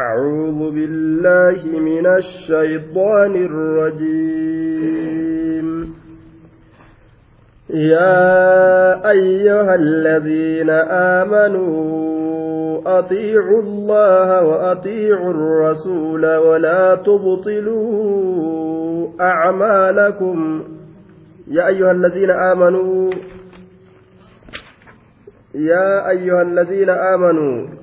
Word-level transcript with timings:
أعوذ 0.00 0.70
بالله 0.70 1.78
من 1.78 2.06
الشيطان 2.06 3.34
الرجيم. 3.50 4.88
يا 7.70 9.10
أيها 9.10 9.74
الذين 9.74 10.70
آمنوا 11.20 12.98
أطيعوا 12.98 13.62
الله 13.62 14.42
وأطيعوا 14.44 15.30
الرسول 15.30 16.36
ولا 16.36 16.94
تبطلوا 16.94 18.28
أعمالكم. 19.20 20.64
يا 21.48 21.66
أيها 21.66 21.90
الذين 21.90 22.30
آمنوا 22.30 23.10
يا 25.54 26.10
أيها 26.10 26.42
الذين 26.42 26.90
آمنوا 26.90 27.77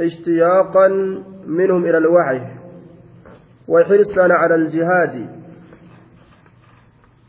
اشتياقا 0.00 0.88
منهم 1.46 1.84
إلى 1.84 1.98
الوعي 1.98 2.42
وحرصا 3.68 4.28
على 4.32 4.54
الجهاد. 4.54 5.28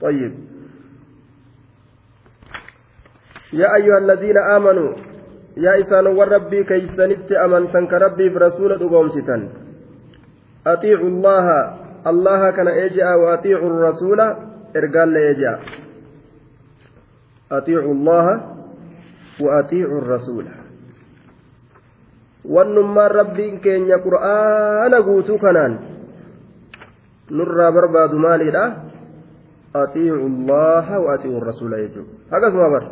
طيب. 0.02 0.34
يا 3.54 3.76
أيها 3.76 3.98
الذين 3.98 4.38
آمنوا 4.38 4.94
يا 5.58 5.82
إسان 5.82 6.08
وربي 6.08 6.64
كيسنت 6.64 7.32
أمن 7.32 7.68
سنك 7.68 7.94
ربي 7.94 8.30
برسول 8.30 8.78
دقومستا 8.78 9.50
أطيعوا 10.68 11.10
الله 11.10 11.48
الله 12.08 12.52
كان 12.52 12.68
إجاء 12.68 13.20
وأطيعوا 13.20 13.70
الرسول 13.70 14.20
إرقال 14.76 15.10
ليجاء 15.10 15.60
أطيعوا 17.52 17.94
الله 17.94 18.26
وأطيعوا 19.42 20.02
الرسول. 20.02 20.46
Wannummaan 22.48 23.12
rabbiin 23.12 23.60
keenya 23.60 24.00
qur'aana 24.00 25.02
guutuu 25.04 25.38
kanaan 25.38 25.80
nurraa 27.30 27.72
barbaadu 27.72 28.20
maalidha 28.20 28.64
atiicu 29.74 30.16
allaha 30.32 31.00
wa 31.00 31.14
atiicu 31.14 31.40
rasuula 31.40 31.78
jechuudha 31.84 32.32
akkasuma 32.32 32.70
bar 32.70 32.84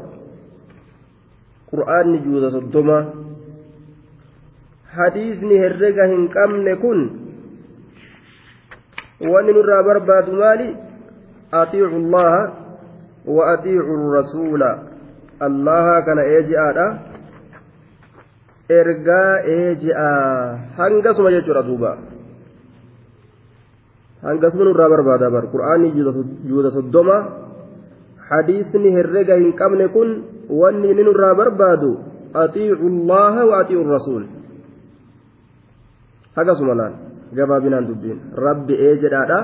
qur'aanni 1.71 2.19
juuza 2.25 2.51
soddoma 2.51 2.97
hadiisni 4.97 5.61
herrega 5.63 6.07
hin 6.11 6.27
qabne 6.35 6.75
kun 6.83 6.99
wanni 9.31 9.55
nurraa 9.55 9.83
barbaadu 9.83 10.37
maali 10.41 10.69
atiicu 11.51 11.95
allaha 11.95 12.41
wa 13.25 13.51
atiicu 13.53 14.11
rasuula 14.11 14.71
allaha 15.39 16.01
kana 16.01 16.27
eeji'aadha 16.35 17.14
ergaa 18.69 19.43
eeji'a. 19.45 20.11
Hangasuma 20.77 21.31
jechuudha 21.31 21.63
duuba. 21.63 21.97
Hangasuma 24.23 24.63
nurraa 24.65 24.89
barbaada 24.89 25.29
bar. 25.29 25.47
Qur'aanni 25.53 25.93
juuda 25.93 26.69
soddoma 26.71 27.17
hadiisni 28.29 28.89
herrega 28.95 29.37
hin 29.37 29.53
qabne 29.53 29.87
kun 29.93 30.09
wanni 30.49 30.89
inni 30.91 31.03
nurraa 31.03 31.35
barbaadu 31.35 31.91
atiicu 32.33 32.85
allaha 32.93 33.41
wa 33.45 33.55
atiicu 33.61 33.83
rasuul. 33.85 34.23
Hagasuma 36.35 36.73
laal 36.75 36.93
gabaabinaan 37.33 37.87
dubbiin. 37.87 38.33
Rabbi 38.33 38.73
eejedhaadha 38.73 39.39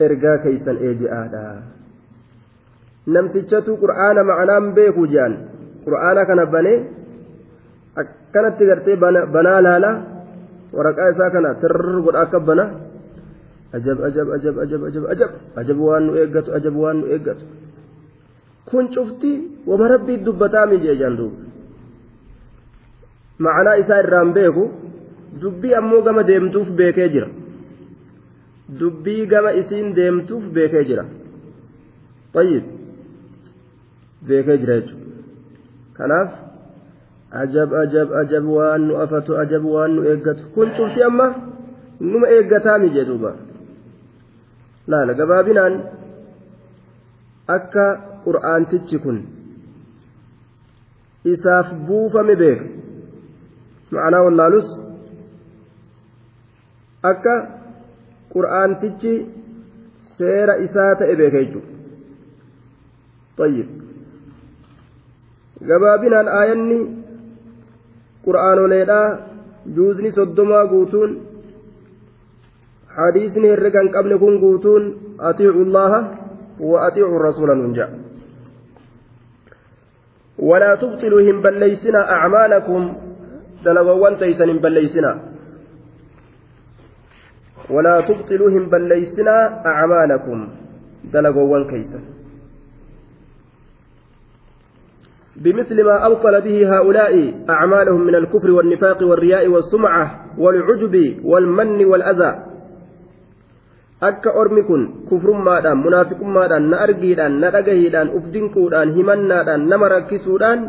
ergaa 0.00 0.38
keeysan 0.44 0.76
eeji'aadha 0.80 1.44
namtichatu 3.06 3.78
qur'aana 3.82 4.26
ma'anaan 4.30 4.74
beeku 4.76 5.06
jedhan 5.12 5.34
qur'aana 5.86 6.26
kana 6.28 6.44
banee 6.54 6.78
akkanatti 8.00 8.64
gartee 8.66 8.96
banaa 9.34 9.60
laala 9.66 9.90
waraqaa 10.72 11.10
isaa 11.14 11.30
kana 11.30 11.54
tirr 11.62 12.00
godha 12.04 12.20
akka 12.26 12.40
bana. 12.40 12.64
Ajab 13.76 13.98
ajab 14.08 14.28
ajab 14.36 14.56
ajab 14.64 14.82
ajab 14.88 15.04
ajab. 15.12 15.30
Ajab 15.60 15.78
waan 15.86 16.02
nu 16.06 16.12
eeggatu 16.20 16.54
ajab 16.58 16.74
waan 16.82 16.96
nu 17.00 17.06
eeggatu. 17.14 17.44
Kun 18.68 18.88
cufti 18.94 19.32
wama 19.66 19.88
rabbii 19.88 20.22
dubbataa 20.26 20.66
mijee 20.66 20.96
jaan 21.00 21.16
duuba. 21.16 21.36
Macanaa 23.38 23.76
isaa 23.82 24.00
irraan 24.02 24.32
beeku 24.36 24.64
dubbii 25.40 25.74
ammoo 25.74 26.02
gama 26.02 26.22
deemtuuf 26.22 26.68
beekee 26.78 27.08
jira. 27.14 27.28
Dubbii 28.80 29.26
gama 29.26 29.52
isiin 29.60 29.94
deemtuuf 29.96 30.44
beekee 30.54 30.84
jira. 30.88 31.04
Tayyib. 32.32 32.64
Beekee 34.28 34.58
jira 34.62 34.80
jechuudha. 34.80 35.04
Kanaaf 35.96 36.45
ajab 37.30 37.72
ajab 37.74 38.12
ajab 38.22 38.44
waan 38.46 38.86
nu 38.88 38.96
afatu 39.02 39.38
ajab 39.38 39.64
waan 39.64 39.94
nu 39.96 40.02
eeggatu 40.10 40.44
kun 40.54 40.70
cufti 40.76 41.02
amma 41.02 41.34
numa 42.00 42.28
eeggataa 42.28 42.78
mi 42.78 42.90
jedhuuba 42.96 43.34
laala 44.86 45.14
gabaabinaan 45.14 45.74
akka 47.56 47.86
qur'aantichi 48.24 48.98
kun 48.98 49.18
isaaf 51.34 51.72
buufame 51.86 52.36
beeka 52.42 52.64
ma'anaa 53.90 54.24
wallaalus 54.26 54.68
akka 57.12 57.34
qur'aantichi 58.34 59.14
seera 60.18 60.58
isaa 60.66 60.92
ta'e 60.98 61.16
beeka 61.22 61.38
jechuudha 61.44 61.74
طيب 63.36 63.68
gabaabinaan 65.68 66.28
aayanni 66.28 66.78
qur'aanoleedhaa 68.26 69.06
juuzni 69.76 70.12
soddomaa 70.18 70.64
guutuun 70.72 71.12
hadiisni 72.98 73.52
herrega 73.52 73.84
hin 73.84 73.92
qabne 73.96 74.18
kun 74.24 74.40
guutuun 74.44 74.84
atiicu 75.30 75.64
llaha 75.76 76.00
wa 76.72 76.86
atiicu 76.88 77.22
rasuula 77.28 77.54
nun 77.62 77.78
jedha 77.78 78.06
ولا 80.38 80.74
تبطلوا 80.74 81.20
هم 81.28 81.40
بليسنا 81.40 82.00
أعمالكم 82.16 82.82
دلغوان 83.64 84.18
تيسن 84.20 84.48
هم 84.50 84.58
بليسنا 84.58 85.12
ولا 87.70 88.00
تبطلوا 88.08 88.50
هم 88.50 88.64
بليسنا 88.72 89.36
أعمالكم 89.66 90.38
دلغوان 91.12 91.62
كيسن 91.70 92.02
بمثل 95.44 95.84
ما 95.84 96.06
أبطل 96.06 96.40
به 96.40 96.76
هؤلاء 96.76 97.34
أعمالهم 97.50 98.00
من 98.00 98.14
الكفر 98.14 98.50
والنفاق 98.50 98.98
والرياء 99.02 99.48
والسمعة 99.48 100.04
والعجب 100.38 100.94
والمن 101.24 101.84
والأذى 101.84 102.32
akka 104.00 104.28
ormi 104.28 104.60
kun 104.68 104.82
kufrummaadhaan 105.08 105.80
munaafiqummaadhaan 105.80 106.68
na 106.68 106.76
argiidhaan 106.84 107.40
na 107.40 107.48
dhagahiidhaan 107.54 108.12
uf 108.18 108.24
dinquudhaan 108.34 108.92
himannaadhaan 108.96 109.64
nama 109.72 109.88
rakkisuudhaan 109.88 110.60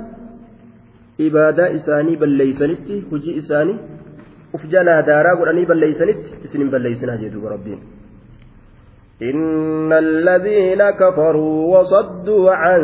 ibaadaa 1.27 1.67
isaanii 1.79 2.15
balleeysanitti 2.21 3.03
hujii 3.11 3.35
isaanii 3.43 3.77
uf 4.55 4.63
jalaa 4.73 5.01
daaraa 5.09 5.35
godhanii 5.39 5.67
balleeysanitti 5.71 6.29
isin 6.45 6.63
hin 6.63 6.71
balleeysinaa 6.75 7.19
jedhuuba 7.23 7.51
rabbiin 7.55 7.83
إن 9.21 9.93
الذين 9.93 10.89
كفروا 10.89 11.77
وصدوا 11.77 12.51
عن 12.51 12.81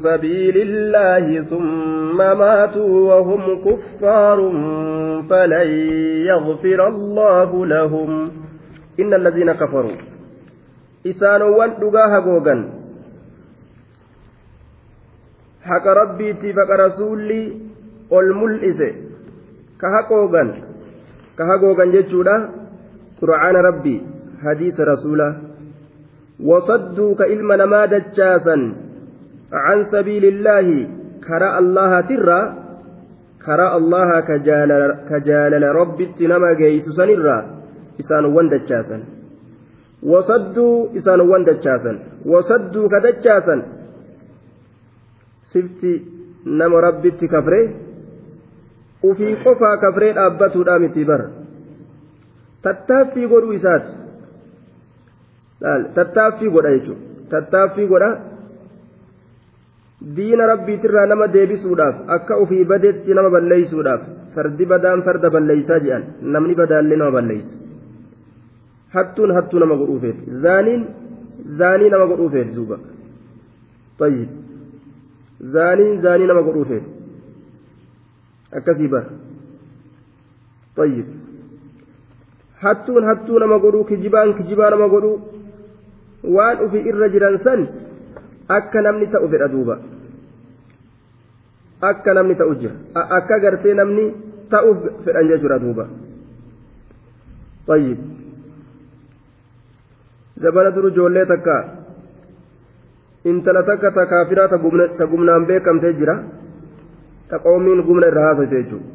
سبيل 0.00 0.56
الله 0.56 1.44
ثم 1.52 2.16
ماتوا 2.16 3.14
وهم 3.14 3.60
كفار 3.60 4.38
فلن 5.30 5.68
يغفر 6.32 6.88
الله 6.88 7.66
لهم. 7.66 8.30
إن 9.00 9.14
الذين 9.14 9.52
كفروا. 9.52 9.96
إسانوان 11.06 11.70
دقاها 11.80 12.20
قوغا 12.20 12.56
حق 15.62 15.86
ربي 15.86 16.32
تفق 16.32 16.70
رسولي 16.86 17.52
الملئس 18.12 18.80
كهقوغا 19.80 20.44
كهقوغا 21.38 21.84
جتشودا 21.84 22.36
قرآن 23.20 23.56
ربي. 23.56 23.96
حديث 24.44 24.80
رسوله 24.80 25.55
وصدوا 26.40 27.14
كإلم 27.14 27.52
نما 27.52 27.86
دجاسا. 27.86 28.56
عن 29.52 29.84
سبيل 29.84 30.24
الله 30.24 30.66
كرى 31.26 31.58
الله 31.58 32.00
ترى 32.00 32.40
كرى 33.46 33.76
الله 33.76 34.20
كجال, 34.20 34.70
كجال 35.10 35.62
رب 35.62 35.98
نما 36.20 36.52
جيس 36.52 36.86
سنرى. 36.98 37.38
إسان 38.00 38.24
وان 38.24 38.48
دجاسا. 38.48 38.98
وصدوا 40.02 40.96
إسان 40.96 41.20
وان 41.20 41.44
دجاسا. 41.44 41.92
وصدوا 42.26 42.88
كدجاسا. 42.88 43.56
سفتي 45.52 45.92
نما 46.46 46.80
رب 46.80 47.04
كفري 47.06 47.62
وفي 49.04 49.34
قفا 49.34 49.70
كفري 49.82 50.10
أبتوا 50.26 50.64
دامتي 50.64 51.04
بر. 51.04 51.22
تتافي 52.62 53.26
قدو 53.26 53.52
إسات. 53.52 54.05
tattaaffii 55.97 56.49
godha 56.55 56.71
jechuudha 56.75 57.01
tattaaffii 57.33 57.87
godha 57.93 58.09
diina 60.15 60.47
rabbiitirraa 60.51 61.05
nama 61.11 61.27
deebisuudhaaf 61.35 61.95
akka 62.17 62.39
ofii 62.43 62.63
badeetti 62.71 63.17
nama 63.19 63.29
balleeysuudhaaf 63.35 64.01
fardi 64.35 64.65
badaan 64.71 65.03
farda 65.07 65.29
balleeysaa 65.35 65.79
jedhan 65.85 66.07
namni 66.35 66.55
badaallee 66.61 66.97
nama 67.01 67.11
balleeysa 67.17 67.53
hattuun 68.95 69.35
hattuu 69.37 69.59
nama 69.63 69.75
godhuu 69.81 69.99
feeti 70.05 70.39
zaaniin 70.45 70.87
zaanii 71.59 71.89
nama 71.95 72.05
godhuu 72.13 72.29
feeti 72.37 72.55
duuba 72.59 72.77
طيب 74.01 74.29
zaaniin 75.55 76.01
zaanii 76.05 76.27
nama 76.29 76.41
godhuu 76.47 76.65
feeti 76.65 76.89
akkasii 78.59 78.87
bara 78.93 79.09
طيب 80.79 81.05
hattuun 82.63 83.03
hattuu 83.09 83.39
nama 83.43 83.59
godhuu 83.65 83.83
kijibaan 83.91 84.33
kijibaa 84.39 84.69
nama 84.75 84.87
godhuu 84.93 85.17
Waan 86.34 86.56
ufi 86.66 86.78
irra 86.90 87.08
jiran 87.14 87.38
san 87.44 87.60
akka 88.48 88.80
namni 88.82 89.06
ta'u 89.12 89.28
fedha 89.28 89.48
duuba 89.48 89.78
akka 91.90 92.14
namni 92.14 92.34
ta'u 92.40 92.54
jira 92.60 92.74
akka 93.18 93.38
gartee 93.44 93.74
namni 93.74 94.04
ta'uuf 94.50 94.78
fedhan 95.04 95.28
jechuudha 95.28 95.58
duuba 95.58 95.86
طيب 97.66 97.98
zabana 100.42 100.70
duru 100.70 100.88
ijoollee 100.92 101.26
takka 101.26 101.56
intala 103.30 103.62
takka 103.68 103.90
ta 103.90 104.02
kaafiraa 104.06 104.48
ta 104.98 105.06
gumnaan 105.10 105.46
beekamtee 105.48 105.92
jira 105.98 106.14
ta 107.28 107.36
qoomiin 107.46 107.80
gumna 107.86 108.06
irra 108.10 108.22
haasofte 108.26 108.56
jechuudha 108.62 108.86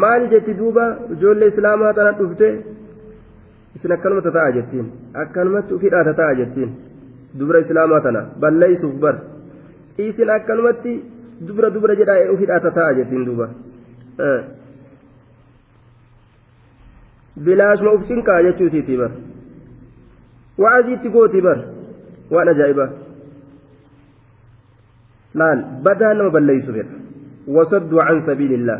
maal 0.00 0.22
jetti 0.32 0.54
duuba 0.60 0.84
ijoollee 1.14 1.48
islaamaa 1.52 1.92
tana 1.96 2.12
dhufte 2.18 2.48
isin 3.76 3.92
akkanumatti 3.96 4.32
ta'a 4.38 4.52
jettiin 4.58 4.86
akkanumatti 5.24 5.74
ufidhaata 5.78 6.14
ta'a 6.20 6.34
jettiin 6.40 6.70
dubra 7.38 7.58
islaamaa 7.64 8.00
tana 8.06 8.22
balleeysuuf 8.40 8.94
bar 9.04 9.16
isin 9.98 10.30
akkanumatti 10.36 10.92
dubra 11.48 11.74
dubra 11.74 11.94
jedhaa 12.00 12.30
ufidhaata 12.36 12.70
ta'a 12.78 12.94
jettiin 13.00 13.26
duuba 13.26 13.46
bilaashuma 17.44 17.92
uf 17.98 18.06
cinqaa 18.08 18.40
jechuu 18.46 18.66
isiitii 18.70 18.98
bar 19.02 19.12
wa'aziitti 20.62 21.08
gootii 21.16 21.42
bar 21.48 21.58
waan 22.34 22.48
ajaa'ibaa 22.54 22.88
laal 25.42 25.60
badaa 25.86 26.14
nama 26.14 26.30
balleeysu 26.36 26.72
fedha 26.78 26.94
wasadduu 27.56 28.00
can 28.08 28.20
sabiilillah 28.28 28.78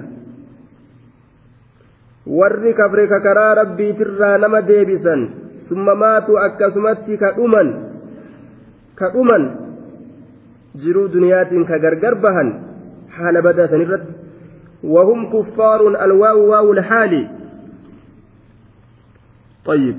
warri 2.40 2.74
kafre 2.80 3.08
ka 3.14 3.20
karaa 3.28 3.54
rabbiitirraa 3.62 4.38
nama 4.44 4.62
deebisan 4.70 5.22
summa 5.70 5.96
maatuu 6.04 6.38
akkasumatti 6.48 7.18
ka 7.24 7.32
dhuman 7.38 7.70
ka 9.00 9.10
dhuman 9.16 9.44
jiruu 10.84 11.08
duniyaatiin 11.16 11.66
ka 11.72 11.80
gargar 11.86 12.16
bahan 12.28 12.50
haala 13.18 13.42
badaa 13.48 13.72
san 13.74 13.82
irratti 13.88 14.14
وهم 14.86 15.20
كفار 15.34 15.82
الواو 16.06 16.40
واو 16.52 16.68
الحال 16.74 17.14
طيب 19.66 19.98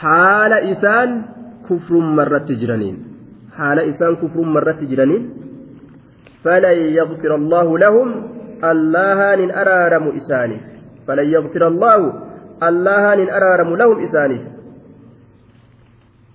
حال 0.00 0.52
إسان 0.52 1.10
كفر 1.70 1.94
مرة 2.18 2.48
جرانين 2.60 2.96
حال 3.56 3.78
إسان 3.78 4.12
كفر 4.22 4.40
مرة 4.56 4.80
جرانين 4.90 5.22
فلن 6.43 6.77
يغفر 6.93 7.35
الله 7.35 7.77
لهم 7.77 8.09
الله 8.63 9.35
نن 9.35 9.51
أرارم 9.51 10.07
إسانه. 10.07 10.59
فلن 11.07 11.27
يغفر 11.27 11.67
الله 11.67 11.99
الله 12.63 13.15
نن 13.15 13.29
أرارم 13.29 13.75
لهم 13.75 13.97
إسانه. 14.03 14.41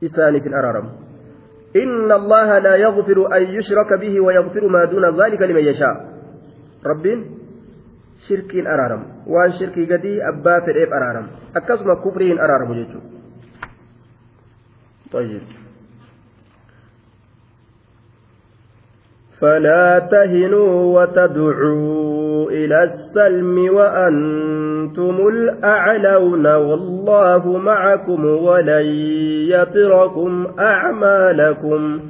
إسانه 0.04 0.58
أرارم. 0.58 0.86
إن 1.76 2.12
الله 2.12 2.58
لا 2.58 2.74
يغفر 2.76 3.36
أن 3.36 3.42
يشرك 3.42 4.00
به 4.00 4.20
ويغفر 4.20 4.68
ما 4.68 4.84
دون 4.84 5.04
ذلك 5.20 5.42
لمن 5.42 5.64
يشاء. 5.64 5.96
رب 6.86 7.04
شرك 8.28 8.66
أرارم. 8.66 9.02
وأن 9.26 9.50
شرك 9.52 9.92
قدي 9.92 10.28
أبا 10.28 10.60
فريب 10.60 10.88
أرارم. 10.92 11.26
أكسم 11.56 11.94
كفرين 11.94 12.38
أرارم 12.40 12.72
جيتو. 12.74 13.00
طيب. 15.12 15.63
فلا 19.44 19.98
تهنوا 19.98 21.00
وتدعوا 21.00 22.50
إلى 22.50 22.82
السلم 22.82 23.74
وأنتم 23.74 25.16
الأعلون 25.28 26.46
والله 26.46 27.58
معكم 27.58 28.24
ولن 28.24 28.86
يطركم 29.52 30.46
أعمالكم 30.58 32.00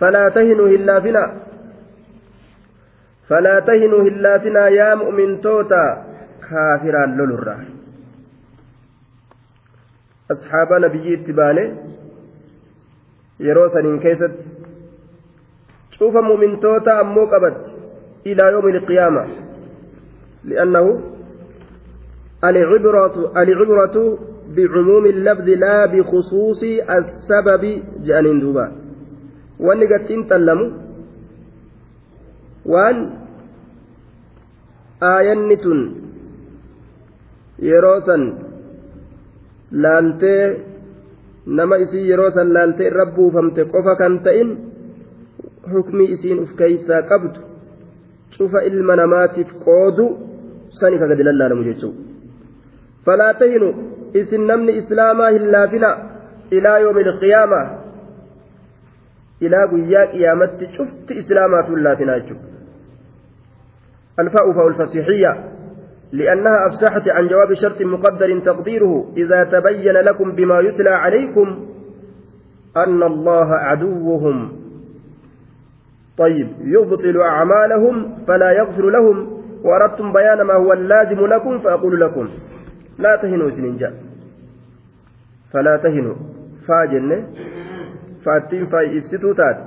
فلا 0.00 0.28
تهنوا 0.28 0.68
إلا 0.68 1.00
فينا. 1.00 1.36
فلا 3.28 3.60
تهنوا 3.60 4.02
إلا 4.02 4.38
فينا 4.38 4.68
يا 4.68 4.94
مؤمن 4.94 5.40
توتا 5.40 6.04
كافرا 6.50 7.06
لولرا 7.06 7.64
أصحاب 10.30 10.72
نبي 10.84 11.14
اتبانه 11.14 11.66
يروسن 13.40 13.98
كيست 13.98 14.57
شوف 15.98 16.14
مؤمن 16.16 16.60
توتا 16.60 17.00
أمو 17.00 17.24
قبت 17.32 17.62
إلى 18.26 18.44
يوم 18.52 18.66
القيامة. 18.68 19.24
لأنه 20.44 21.00
العبرة 22.44 23.32
العبرة 23.42 24.18
بعموم 24.56 25.04
اللفظ 25.06 25.48
لا 25.48 25.86
بخصوص 25.86 26.62
السبب 26.98 27.82
جانين 28.06 28.40
دوبا. 28.40 28.72
وأن 29.60 29.80
قد 29.90 30.26
تلموا 30.30 30.70
وأن 32.66 32.96
آينة 35.02 35.66
يروسا 37.58 38.16
لالتي 39.72 40.68
nama 41.48 41.78
isii 41.80 42.08
yeroo 42.10 42.30
san 42.30 42.52
laaltee 42.52 42.86
irra 42.90 43.06
buufamte 43.16 43.64
qofa 43.72 43.96
kan 43.96 44.18
ta'in 44.24 44.50
keeysaa 46.60 47.02
qabdu 47.12 47.40
cufa 48.36 48.62
ilma 48.70 48.96
namaatiif 48.96 49.52
qoodu 49.64 50.06
sani 50.80 50.98
ka 50.98 51.06
gadi 51.06 51.22
lallaalamu 51.28 51.64
jechuudha 51.64 52.02
falaa 53.04 53.34
tahinu 53.34 53.68
isin 54.20 54.46
namni 54.50 54.76
islaamaa 54.82 55.30
hin 55.30 55.50
laafina 55.52 55.90
ilaa 56.50 56.78
yoomi 56.84 57.02
ilqiyaama 57.06 57.60
ilaa 59.40 59.66
guyyaa 59.72 60.06
qiyaamatti 60.12 60.70
cufti 60.76 61.18
islaamaatu 61.24 61.76
hin 61.76 61.84
laafina 61.88 62.20
jechuudha 62.20 62.48
الفاء 64.18 64.52
فاء 64.52 64.68
الفصيحية 64.68 65.44
لأنها 66.12 66.66
أفسحت 66.66 67.08
عن 67.08 67.28
جواب 67.28 67.54
شرط 67.54 67.82
مقدر 67.82 68.38
تقديره 68.38 69.12
إذا 69.16 69.44
تبين 69.44 69.92
لكم 69.92 70.32
بما 70.32 70.60
يتلى 70.60 70.90
عليكم 70.90 71.68
أن 72.76 73.02
الله 73.02 73.54
عدوهم 73.54 74.52
طيب 76.18 76.48
يبطل 76.60 77.20
أعمالهم 77.20 78.24
فلا 78.26 78.50
يغفر 78.52 78.90
لهم. 78.90 79.38
وأردتم 79.64 80.12
بيان 80.12 80.42
ما 80.42 80.54
هو 80.54 80.72
اللازم 80.72 81.26
لكم 81.26 81.58
فأقول 81.58 82.00
لكم. 82.00 82.28
لا 82.98 83.16
تهنوا 83.16 83.50
سننجا. 83.50 83.94
فلا 85.52 85.76
تهنوا. 85.76 86.14
فاجن 86.68 87.26
فاتين 88.24 88.66
فاي 88.66 89.00
تات. 89.36 89.58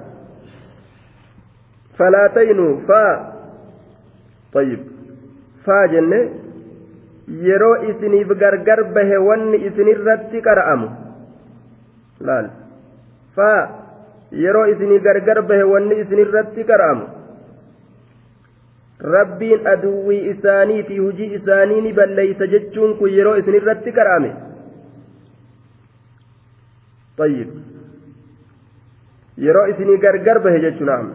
فلا 1.98 2.28
تهنوا. 2.28 2.80
فا. 2.88 3.34
طيب. 4.54 4.80
فاجن 5.66 6.30
yeroo 7.28 7.84
isiniif 7.90 8.28
gargar 8.40 8.84
bahe 8.94 9.18
wanni 9.18 9.58
isinirratti 9.68 10.42
qara'amu 10.42 10.88
laal 12.28 12.48
faa 13.36 13.62
yeroo 14.32 14.66
isinii 14.74 15.00
gargar 15.00 15.42
bahe 15.50 15.64
wanni 15.74 16.00
isinirratti 16.04 16.64
qara'amu 16.70 17.06
rabbiin 19.16 19.68
aduwwii 19.74 20.22
isaaniitii 20.34 21.00
hujii 21.00 21.34
isaanii 21.40 21.82
ni 21.82 21.94
balleeysa 21.94 22.48
jechuun 22.54 22.96
kun 23.00 23.14
yeroo 23.18 23.36
isinirratti 23.44 23.92
qara'ame 24.00 24.32
طيب 27.18 27.50
yeroo 29.38 29.66
isinii 29.72 29.98
gargar 29.98 30.40
bahe 30.44 30.60
jechuun 30.66 31.10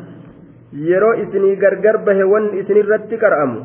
yeroo 0.89 1.15
isinii 1.23 1.57
gargar 1.57 1.99
bahe 2.09 2.25
wanni 2.33 2.61
isinirratti 2.61 3.19
qara'amu 3.25 3.61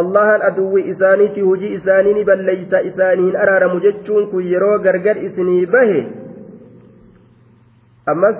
allahan 0.00 0.42
aduwwii 0.48 0.88
isaaniitii 0.92 1.46
hujii 1.48 1.74
isaanii 1.78 2.14
ni 2.14 2.24
balleeysa 2.24 2.80
isaaniin 2.90 3.36
araaramu 3.36 3.80
jechuun 3.86 4.30
kun 4.30 4.46
yeroo 4.52 4.78
gargar 4.86 5.16
isinii 5.28 5.66
bahe 5.66 6.00
ammas 8.13 8.39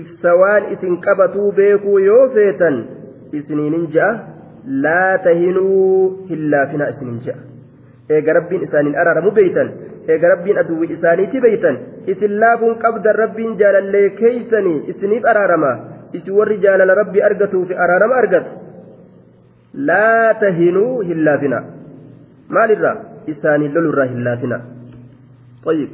ibsa 0.00 0.34
waan 0.42 0.70
isin 0.76 1.00
qabatuu 1.06 1.48
beekuu 1.58 1.98
yoo 2.08 2.28
feetan 2.36 2.76
isiniinin 3.40 3.86
ja'a 3.96 4.12
laa 4.86 5.18
tahinuu 5.26 6.26
hin 6.30 6.50
laafina 6.54 6.88
isiniin 6.94 7.20
ja'a 7.26 7.40
eega 8.16 8.36
rabbiin 8.38 8.66
isaaniin 8.68 8.98
araaramu 9.02 9.32
beeytan 9.38 9.72
eega 10.14 10.32
rabbiin 10.34 10.60
aduwwii 10.64 10.92
isaaniiti 10.96 11.42
beeytan 11.46 11.78
isin 12.14 12.36
laafuun 12.44 12.76
qabdan 12.84 13.18
rabbiin 13.22 13.56
jaalallee 13.62 14.04
keeysanii 14.20 14.76
isiniif 14.94 15.30
araarama 15.32 15.72
isin 16.18 16.36
warri 16.38 16.60
jaalala 16.66 17.00
rabbi 17.02 17.24
argatuu 17.28 17.64
fi 17.70 17.80
araarama 17.86 18.20
argatu 18.22 18.50
laa 19.90 20.34
tahinuu 20.44 20.92
hin 21.10 21.24
laafina 21.28 21.64
maalirraa 22.58 22.96
isaanii 23.34 23.74
lolurraa 23.76 24.08
hin 24.14 24.24
laafina 24.30 24.62
طيب 25.64 25.88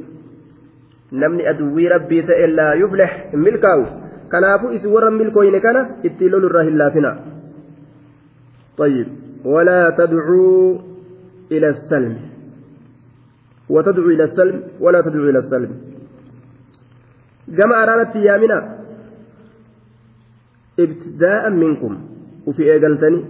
namni 1.12 1.46
aduwwii 1.46 1.88
rabbii 1.88 2.22
ta'e 2.22 2.46
laa 2.46 2.74
yuflix 2.74 3.10
hin 3.30 3.40
milkaa'u. 3.40 3.84
Kanaafuu 4.28 4.72
isin 4.76 4.90
warra 4.92 5.10
milkooyne 5.10 5.60
kana 5.60 5.88
itti 6.02 6.28
lolurraa 6.28 6.62
hin 6.68 6.78
laafina. 6.78 7.12
طيب 8.76 9.06
ولا 9.44 9.90
تدعوا 9.90 10.78
إلى 11.52 11.68
السلم 11.68 12.16
وتدعو 13.68 14.08
إلى 14.08 14.24
السلم 14.24 14.62
ولا 14.80 15.00
تدعو 15.00 15.24
إلى 15.30 15.38
السلم 15.38 15.70
كما 17.58 17.82
أرادت 17.82 18.16
يامنا 18.16 18.58
ابتداء 20.80 21.50
منكم 21.50 21.92
وفي 22.46 22.62
إيقلتني 22.72 23.24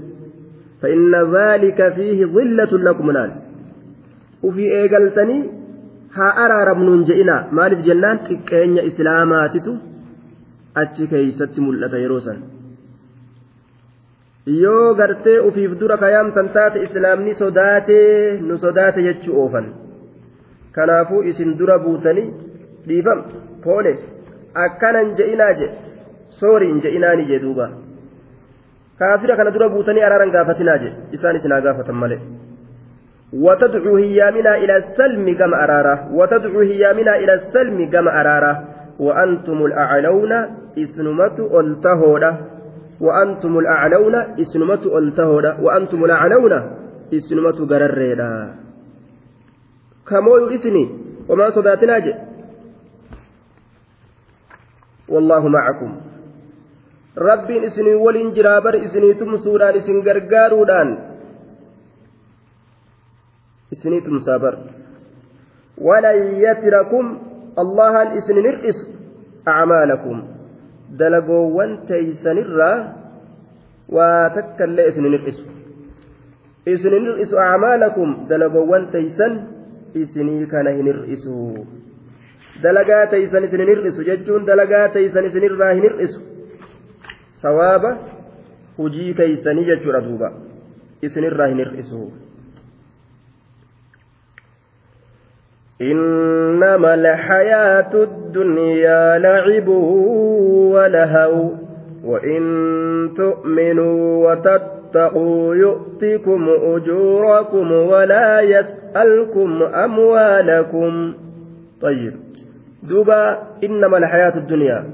فإن 0.83 1.15
ذلك 1.15 1.93
فيه 1.95 2.27
ظلة 2.27 2.73
لكم 2.79 3.11
نال 3.11 3.31
وفي 4.43 4.65
إيقلتني 4.73 5.39
haa 6.17 6.33
araaramnuun 6.45 7.05
je'ina 7.09 7.37
maaliif 7.59 7.81
jennaan? 7.89 8.19
Xiqqeenya 8.29 8.83
islaamaatitu 8.91 9.73
achi 10.83 11.07
keeysatti 11.13 11.61
mul'ata 11.67 11.99
yeroo 12.03 12.21
san. 12.27 12.39
Yoo 14.63 14.95
gartee 15.01 15.39
ufiif 15.49 15.73
dura 15.81 15.97
kayaamtan 16.05 16.49
taate 16.57 16.83
islaamni 16.87 17.35
sodaatee 17.41 18.39
nu 18.49 18.59
sodaate 18.65 19.03
jechuu 19.09 19.41
oofan. 19.43 19.67
Kanaafuu 20.77 21.23
isin 21.31 21.59
dura 21.59 21.79
buutanii 21.85 22.29
dhiifam 22.89 23.21
poole 23.65 23.93
akkanan 24.65 25.15
je'inaa 25.19 25.53
je 25.61 25.71
soori 26.41 26.69
hin 26.73 26.83
je'inaani 26.85 27.29
je 27.31 27.43
duuba. 27.45 27.69
Kaafira 28.99 29.37
kana 29.37 29.51
dura 29.55 29.69
buutanii 29.77 30.05
araaran 30.09 30.35
gaafatinaa 30.37 30.79
je 30.85 30.93
isaan 31.19 31.37
isinaa 31.37 31.61
gaafatan 31.69 32.03
malee. 32.03 32.21
وتدعو 33.37 33.97
هيامنا 33.97 34.57
إلى 34.57 34.77
السلم 34.77 35.37
كما 35.39 35.65
أرارا 35.65 36.09
وتدعو 36.13 36.61
هيامنا 36.61 37.17
إلى 37.17 37.35
السلم 37.35 37.91
كما 37.91 38.21
أرارا 38.21 38.65
وأنتم 38.99 39.67
الأعلون 39.67 40.33
إسنمت 40.79 41.41
ألتهودا 41.41 42.37
وأنتم 43.01 43.59
الأعلون 43.59 44.15
إسنمت 44.15 44.87
ألتهودا 44.87 45.57
وأنتم 45.61 46.05
الأعلون 46.05 46.53
إسنمت 47.15 47.59
قرريدا 47.71 48.55
كمو 50.09 50.37
إسني 50.55 50.85
وما 51.29 51.51
صداتنا 51.51 51.99
جي. 51.99 52.15
والله 55.09 55.49
معكم. 55.49 55.91
rabbiin 57.17 57.65
isinii 57.65 57.95
waliin 57.95 58.35
jiraa 58.37 58.61
bar 58.61 58.77
isinii 58.77 59.15
tumsuudhaan 59.15 59.77
isin 59.77 60.05
bar 64.45 64.55
walan 65.79 66.19
yatirakum 66.45 67.07
allahan 67.63 68.17
isin 68.19 68.37
hir'isu 68.47 68.85
acmaalakum 69.45 70.23
dalagoowwan 70.99 71.79
teeysanirraa 71.89 72.77
waa 73.97 74.31
takkaillee 74.37 74.89
isin 74.93 75.05
hir'isu 75.11 75.45
isin 76.75 76.95
hir'isu 76.99 77.37
acmaalakum 77.49 78.15
dalagoowwan 78.29 78.89
teeysan 78.95 79.33
isinii 80.03 80.47
kana 80.53 80.71
hin 80.79 80.87
hir'isu 80.93 81.35
dalagaa 82.63 83.07
teeysan 83.15 83.45
isin 83.49 83.63
hir'isu 83.71 84.07
jechuun 84.09 84.47
dalagaa 84.47 84.89
teeysan 84.97 85.29
isinirraa 85.31 85.73
hin 85.73 85.85
hir'isu 85.89 86.21
sawaaba 87.43 87.91
hujii 88.79 89.15
keeysanii 89.21 89.67
jechuudha 89.71 90.01
duuba 90.07 90.33
isinirraa 91.09 91.49
hin 91.53 91.63
hir'isu 91.65 92.01
إنما 95.81 96.95
الحياة 96.95 97.93
الدنيا 97.95 99.19
لعب 99.19 99.69
ولهو 99.69 101.51
وإن 102.05 102.43
تؤمنوا 103.17 104.31
وتتقوا 104.31 105.55
يؤتكم 105.55 106.49
أجوركم 106.49 107.73
ولا 107.73 108.41
يسألكم 108.41 109.63
أموالكم. 109.63 111.15
طيب 111.81 112.15
دوبا 112.83 113.39
إنما 113.65 113.97
الحياة 113.99 114.37
الدنيا. 114.37 114.85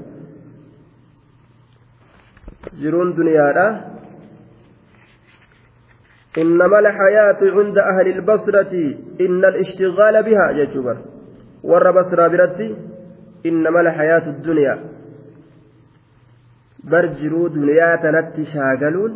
jiruun 2.81 3.13
duniyaadha 3.15 3.92
إنما 6.37 6.79
الحياة 6.79 7.37
عند 7.41 7.77
أهل 7.77 8.07
البصرة 8.07 8.73
إن 9.21 9.45
الاشتغال 9.45 10.23
بها 10.23 10.51
ججبر 10.51 10.97
ور 11.63 11.91
بصرة 11.91 12.27
برتي 12.27 12.75
إنما 13.45 13.81
الحياة 13.81 14.29
الدنيا. 14.29 14.83
برجروا 16.83 17.49
دنيا 17.49 17.95
تنتي 17.95 18.45
شاغلون. 18.45 19.13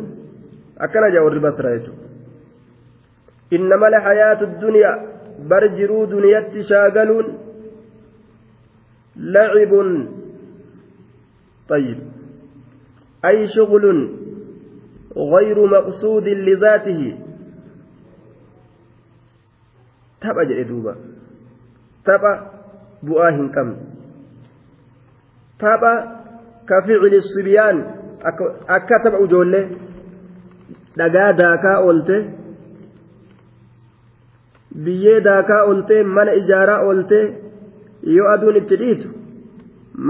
أكن 0.78 1.00
جور 1.14 1.38
بصرة 1.38 1.86
إنما 3.52 3.88
الحياة 3.88 4.42
الدنيا 4.42 4.92
برجروا 5.50 6.06
دنيا 6.06 6.40
تشاغلون. 6.40 7.38
لعب. 9.16 9.72
طيب. 11.68 11.98
أي 13.24 13.48
شغل 13.48 14.17
غير 15.18 15.66
مقصود 15.66 16.28
لذاته 16.28 17.16
تبا 20.20 20.42
جئدوبا 20.44 20.94
تبا 22.04 22.32
بؤاه 23.02 23.38
كم 23.54 23.76
تبا 25.58 25.94
كفعل 26.68 27.14
الصبيان 27.14 27.76
أكتب 28.68 29.14
أجولة 29.14 29.70
dhagaa 30.98 31.32
daakaa 31.38 31.78
oolte 31.86 32.16
biyyee 34.84 35.20
daakaa 35.26 35.58
oolte 35.66 35.98
mana 36.16 36.32
ijaaraa 36.40 36.78
oolte 36.86 37.20
yoo 38.14 38.28
aduun 38.32 38.56
itti 38.60 38.78
dhiitu 38.80 39.08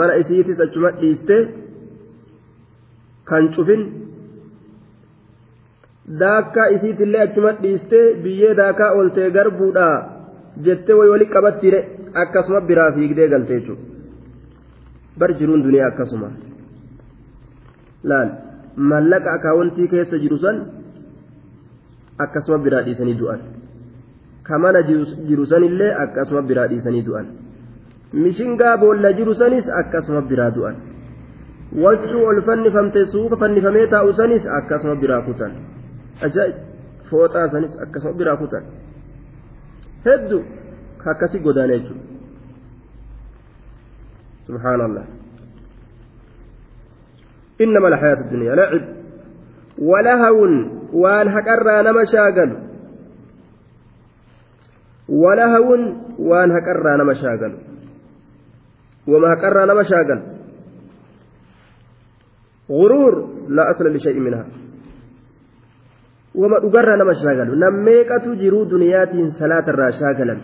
mana 0.00 0.14
isiitis 0.22 0.60
achuma 0.66 0.90
dhiiste 1.00 1.36
kan 3.30 3.50
cufin 3.56 3.82
daakkaa 6.22 6.66
isiitillee 6.76 7.20
achuma 7.26 7.52
dhiistee 7.62 8.14
biyyee 8.24 8.54
daakaa 8.60 8.90
ooltee 8.98 9.30
garbuudha 9.36 9.86
jettee 10.66 10.94
wayi 10.98 11.10
wali 11.10 11.26
qabattire 11.34 11.80
akkasuma 12.22 12.60
biraa 12.70 12.92
fiigdee 12.92 13.28
galte 13.28 13.60
jechuudha. 13.60 13.82
Bar 15.18 15.30
jiruun 15.38 15.64
duniyaa 15.64 15.88
akkasuma. 15.92 16.30
Laal 18.04 18.30
mallaqa 18.76 19.32
akaawuntii 19.38 19.88
keessa 19.94 20.18
jiru 20.24 20.38
san 20.44 20.60
akkasuma 22.26 22.58
biraa 22.58 22.82
dhiisanii 22.82 23.18
du'an. 23.22 23.40
Ka 24.42 24.58
mana 24.58 24.82
jiru 25.28 25.46
sanillee 25.46 25.94
akkasuma 26.04 26.42
biraa 26.42 26.68
dhiisanii 26.74 27.06
du'an. 27.08 27.26
Mishingaa 28.12 28.76
boolla 28.76 29.12
jiru 29.12 29.34
sanis 29.34 29.66
akkasuma 29.80 30.22
biraa 30.30 30.50
du'an. 30.50 30.76
wachuu 31.84 32.24
ol 32.26 32.38
fannifamte 32.42 33.00
suufa 33.12 33.36
fannifamee 33.40 33.86
taa'u 33.86 34.12
sanis 34.18 34.46
akkasuma 34.58 34.94
biraa 35.02 35.20
kutan 35.22 35.52
ajaa'ib 36.26 36.56
fooxaa 37.10 37.48
sanis 37.48 37.78
akkasuma 37.82 38.18
biraa 38.18 38.36
kutan. 38.36 38.64
Hedduu 40.06 40.42
akkasi 41.10 41.38
godaana 41.40 41.78
jechuudha. 41.78 42.04
Subhaanallah. 44.46 45.06
إنما 47.60 47.88
الحياة 47.88 48.16
الدنيا 48.24 48.54
لعب 48.54 48.88
ولهو 49.78 50.42
وان 50.92 51.28
هكرا 51.28 51.82
نما 51.82 52.04
شاغل 52.12 52.50
ولهو 55.08 55.70
وان 56.18 56.50
هكرا 56.50 56.96
نما 56.96 57.14
شاغل 57.14 57.58
وما 59.06 59.32
هكرا 59.34 59.64
نما 59.64 59.82
شاغل 59.82 60.22
غرور 62.70 63.14
لا 63.48 63.70
أصل 63.70 63.84
لشيء 63.86 64.20
منها 64.20 64.46
وما 66.40 66.56
أقرر 66.66 66.96
نما 67.00 67.14
شاغل 67.22 67.48
نميكة 67.64 68.24
جرو 68.42 68.60
دنياتين 68.74 69.30
صلاة 69.40 69.66
الرا 69.72 69.90
شاغلا 70.00 70.36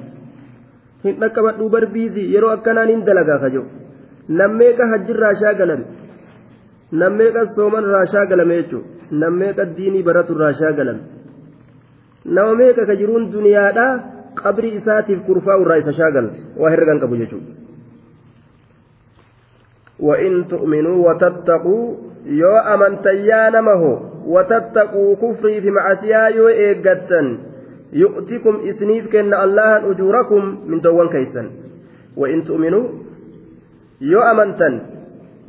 hin 1.05 1.17
dhaqqabadhu 1.21 1.69
barbiizii 1.75 2.33
yeroo 2.35 2.51
akkanaan 2.57 2.91
hin 2.93 3.01
dalagaa 3.07 3.39
kajo 3.43 3.63
nammeeqa 4.39 4.85
hajjirraa 4.93 5.33
shaagalan 5.41 5.83
nammeeqa 7.03 7.43
sooman 7.57 7.89
irraa 7.89 8.07
shaagalame 8.15 8.55
jechuudha 8.61 9.19
nammeeqa 9.23 9.67
diinii 9.77 10.07
baratu 10.07 10.37
irraa 10.37 10.53
shaagalan 10.61 11.03
nama 12.39 12.55
meeqa 12.61 12.87
ka 12.91 12.97
jiruun 13.01 13.27
duniyaadhaa 13.35 13.91
qabrii 14.43 14.73
isaatiif 14.81 15.21
kurfaa'u 15.29 15.67
irraa 15.67 15.79
isa 15.83 15.93
shaagala 16.01 16.31
waa 16.63 16.73
herregan 16.77 17.05
qabu 17.05 17.21
jechuudha 17.25 17.63
وإن 20.07 20.33
تؤمنوا 20.49 20.99
وتتقوا 21.09 21.85
يو 22.27 22.57
أمنتن 22.75 23.17
يا 23.31 23.43
نمه 23.55 23.83
وتتقوا 24.27 25.15
كفري 25.17 25.61
في 25.61 25.71
معسيا 25.71 26.29
يو 26.29 26.49
يؤتكم 27.95 28.61
إسنيف 28.69 29.13
كن 29.13 29.35
الله 29.35 29.91
أجوركم 29.91 30.43
من 30.67 30.81
دوان 30.81 31.09
كيسا 31.09 31.51
وإن 32.17 32.45
تؤمنوا 32.45 32.89
يو 34.01 34.21
أمنتن. 34.21 34.81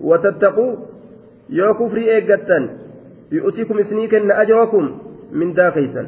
وتتقوا 0.02 0.76
يو 1.50 1.74
كفري 1.74 2.16
إيقتا 2.16 2.70
يؤتكم 3.32 3.80
إسنيف 3.80 4.12
كن 4.12 4.32
أجركم 4.32 4.98
من 5.32 5.54
دا 5.54 5.70
كيسا 5.70 6.08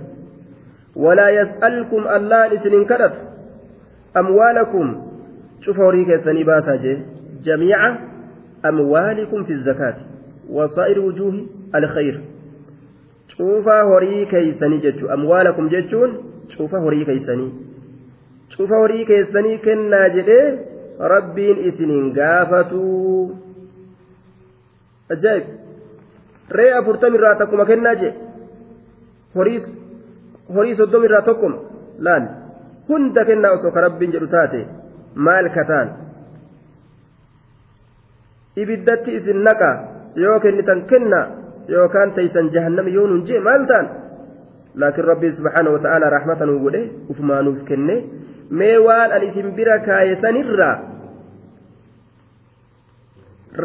ولا 0.96 1.30
يسألكم 1.30 2.08
الله 2.08 2.54
إسنين 2.54 2.86
كرت 2.86 3.14
أموالكم. 4.18 4.88
شوف 5.62 5.80
هوريك 5.80 6.08
يسني 6.08 6.44
باسا 6.44 7.04
جميع 7.44 7.98
أموالكم 8.66 9.44
في 9.44 9.54
الزكاة. 9.54 9.96
وصائر 10.50 11.00
وجوه 11.00 11.46
الخير. 11.76 12.22
هوري 13.42 14.26
كيسني 14.26 14.78
جتشو 14.78 15.14
أموالكم 15.14 15.68
جتشون 15.68 16.12
شوف 16.50 16.76
هوري 16.76 17.06
كيسني 17.06 17.48
شوف 18.50 18.72
هوري 18.72 19.06
كيسني 19.06 19.58
كنا 19.58 20.08
جدي 20.08 20.42
ربين 21.02 21.58
إسنين 21.68 22.20
قافتو 22.20 23.30
أجايب 25.12 25.44
رأي 26.52 26.80
أفرتم 26.80 27.16
الراتكم 27.16 27.64
كنا 27.64 27.94
جي 27.94 28.10
هوريس 29.38 29.66
horii 30.56 30.76
soddom 30.80 31.04
irraa 31.04 31.22
tokkoma 31.22 31.58
laal 32.08 32.28
hunda 32.90 33.26
kennaa 33.30 33.52
osoo 33.58 33.72
ka 33.76 33.82
rabbiin 33.86 34.14
jedhu 34.16 34.28
taate 34.34 34.60
maal 35.28 35.50
kataan 35.56 35.90
ibiddatti 38.64 39.18
isin 39.20 39.44
naqa 39.48 39.70
yoo 40.24 40.40
kennitan 40.46 40.86
kenna 40.92 41.20
yookaan 41.68 42.14
taysan 42.18 42.52
jahannami 42.56 42.94
yoo 42.98 43.08
nun 43.08 43.26
jee 43.28 43.40
maal 43.40 43.66
ta'an 43.72 43.88
laakiin 44.82 45.08
rabbii 45.12 45.32
subhaanahu 45.38 45.76
wa 45.78 45.82
ta'aalaa 45.86 46.10
raaxmata 46.16 46.46
nuu 46.46 46.60
godhe 46.66 46.82
ufumaanuuf 47.12 47.64
kenne 47.70 47.96
mee 48.60 48.78
waan 48.88 49.12
an 49.12 49.24
isin 49.30 49.52
bira 49.58 49.80
kaayesanirraa 49.88 50.76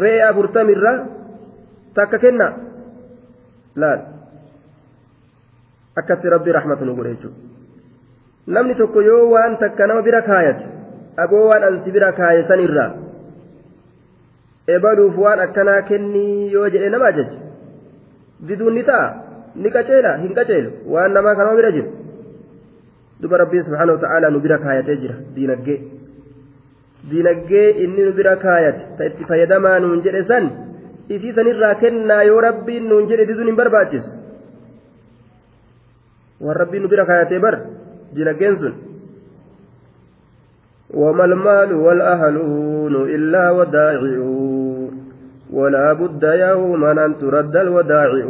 ree 0.01 0.19
afurtamirra 0.29 0.93
takka 1.93 2.17
kenna 2.25 2.47
laal 3.75 4.01
akkatti 6.01 6.33
rabbi 6.35 6.51
rahmatu 6.57 6.85
nu 6.85 6.95
godhe 6.97 7.13
jechuudha 7.15 7.37
namni 8.47 8.75
tokko 8.81 9.01
yoo 9.01 9.29
waan 9.33 9.57
takka 9.63 9.87
nama 9.87 10.01
bira 10.01 10.21
kaayate 10.21 10.65
agoo 11.23 11.45
waan 11.49 11.63
ansi 11.69 11.91
bira 11.95 12.11
kaaye 12.19 12.43
sanirraa 12.49 12.91
ebaluuf 14.75 15.17
waan 15.17 15.39
akkanaa 15.45 15.81
kennii 15.89 16.51
yoo 16.53 16.67
jedhe 16.73 16.89
nama 16.89 17.05
ajaje 17.13 17.37
diduun 18.47 18.73
ni 18.77 18.83
ta'a 18.89 19.07
ni 19.55 19.69
qaceela 19.75 20.11
hin 20.23 20.33
qaceelu 20.39 20.69
waan 20.93 21.11
namaa 21.17 21.35
kanama 21.39 21.55
bira 21.59 21.71
jiru 21.75 21.89
duba 23.21 23.37
rabbiin 23.43 23.63
subhaanahu 23.67 24.01
ta'aalaa 24.03 24.31
nu 24.35 24.39
bira 24.45 24.57
kaayatee 24.65 24.97
jira 25.03 25.15
diinaggee 25.35 25.79
diinaggee 27.11 27.67
inni 27.85 28.07
nu 28.07 28.13
bira 28.19 28.35
kaayate 28.45 28.81
ta 28.97 29.05
itti 29.09 29.29
fayyadamaa 29.31 29.79
nuun 29.85 30.01
jedhe 30.05 30.23
san 30.31 30.49
isii 31.09 31.33
sanirraa 31.39 31.75
kennaa 31.83 32.23
yoo 32.29 32.39
rabbiin 32.47 32.89
nuun 32.93 33.07
jedhe 33.11 33.27
diduun 33.29 33.51
hin 33.51 33.59
barbaachisu 33.61 34.09
waan 36.45 36.57
rabbiin 36.63 36.83
nu 36.83 36.89
bira 36.95 37.05
kaayatee 37.11 37.39
bar 37.45 37.55
dinaggeen 38.15 38.57
sun 38.63 38.75
وما 40.93 41.25
المال 41.25 41.73
والأهلون 41.73 42.95
إلا 43.15 43.43
ودائع 43.51 44.01
ولا 45.53 45.93
بد 45.93 46.23
يوما 46.23 47.05
أن 47.05 47.17
ترد 47.17 47.55
الودائع 47.55 48.25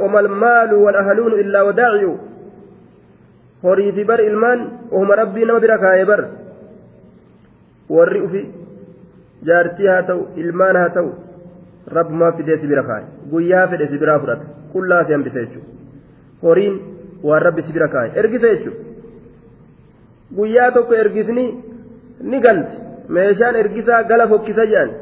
وما 0.00 0.20
المال 0.20 0.74
والأهلون 0.74 1.32
إلا 1.32 1.62
warri 7.90 8.20
ufi 8.26 8.42
jaartii 9.48 9.88
haa 9.92 10.02
ta'u 10.10 10.28
ilmaan 10.42 10.76
haa 10.80 10.90
ta'u 10.96 11.10
rabbumaa 11.96 12.32
fidee 12.38 12.58
si 12.58 12.70
bira 12.72 12.84
kaa'e 12.90 13.04
guyyaa 13.32 13.66
fedhe 13.72 13.88
si 13.92 13.98
biraa 14.02 14.18
fudhata 14.24 14.46
qullaa 14.74 15.00
si 15.06 15.16
hambise 15.16 15.42
jechuudha 15.44 15.68
horiin 16.42 16.76
waan 17.30 17.42
rabbi 17.46 17.64
si 17.68 17.76
bira 17.78 17.88
kaa'e 17.94 18.12
ergise 18.22 18.52
jechuudha 18.52 18.78
guyyaa 20.38 20.70
tokko 20.76 20.98
ergisni 21.02 21.46
ni 22.32 22.40
galti 22.46 22.76
meeshaan 23.18 23.60
ergisaa 23.62 24.02
gala 24.12 24.28
fokkisa 24.34 24.66
jedhan 24.72 24.92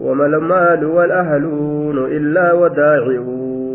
وما 0.00 0.26
المال 0.26 0.84
والأهلون 0.84 1.98
إلا 2.04 2.52
وداعي 2.52 3.18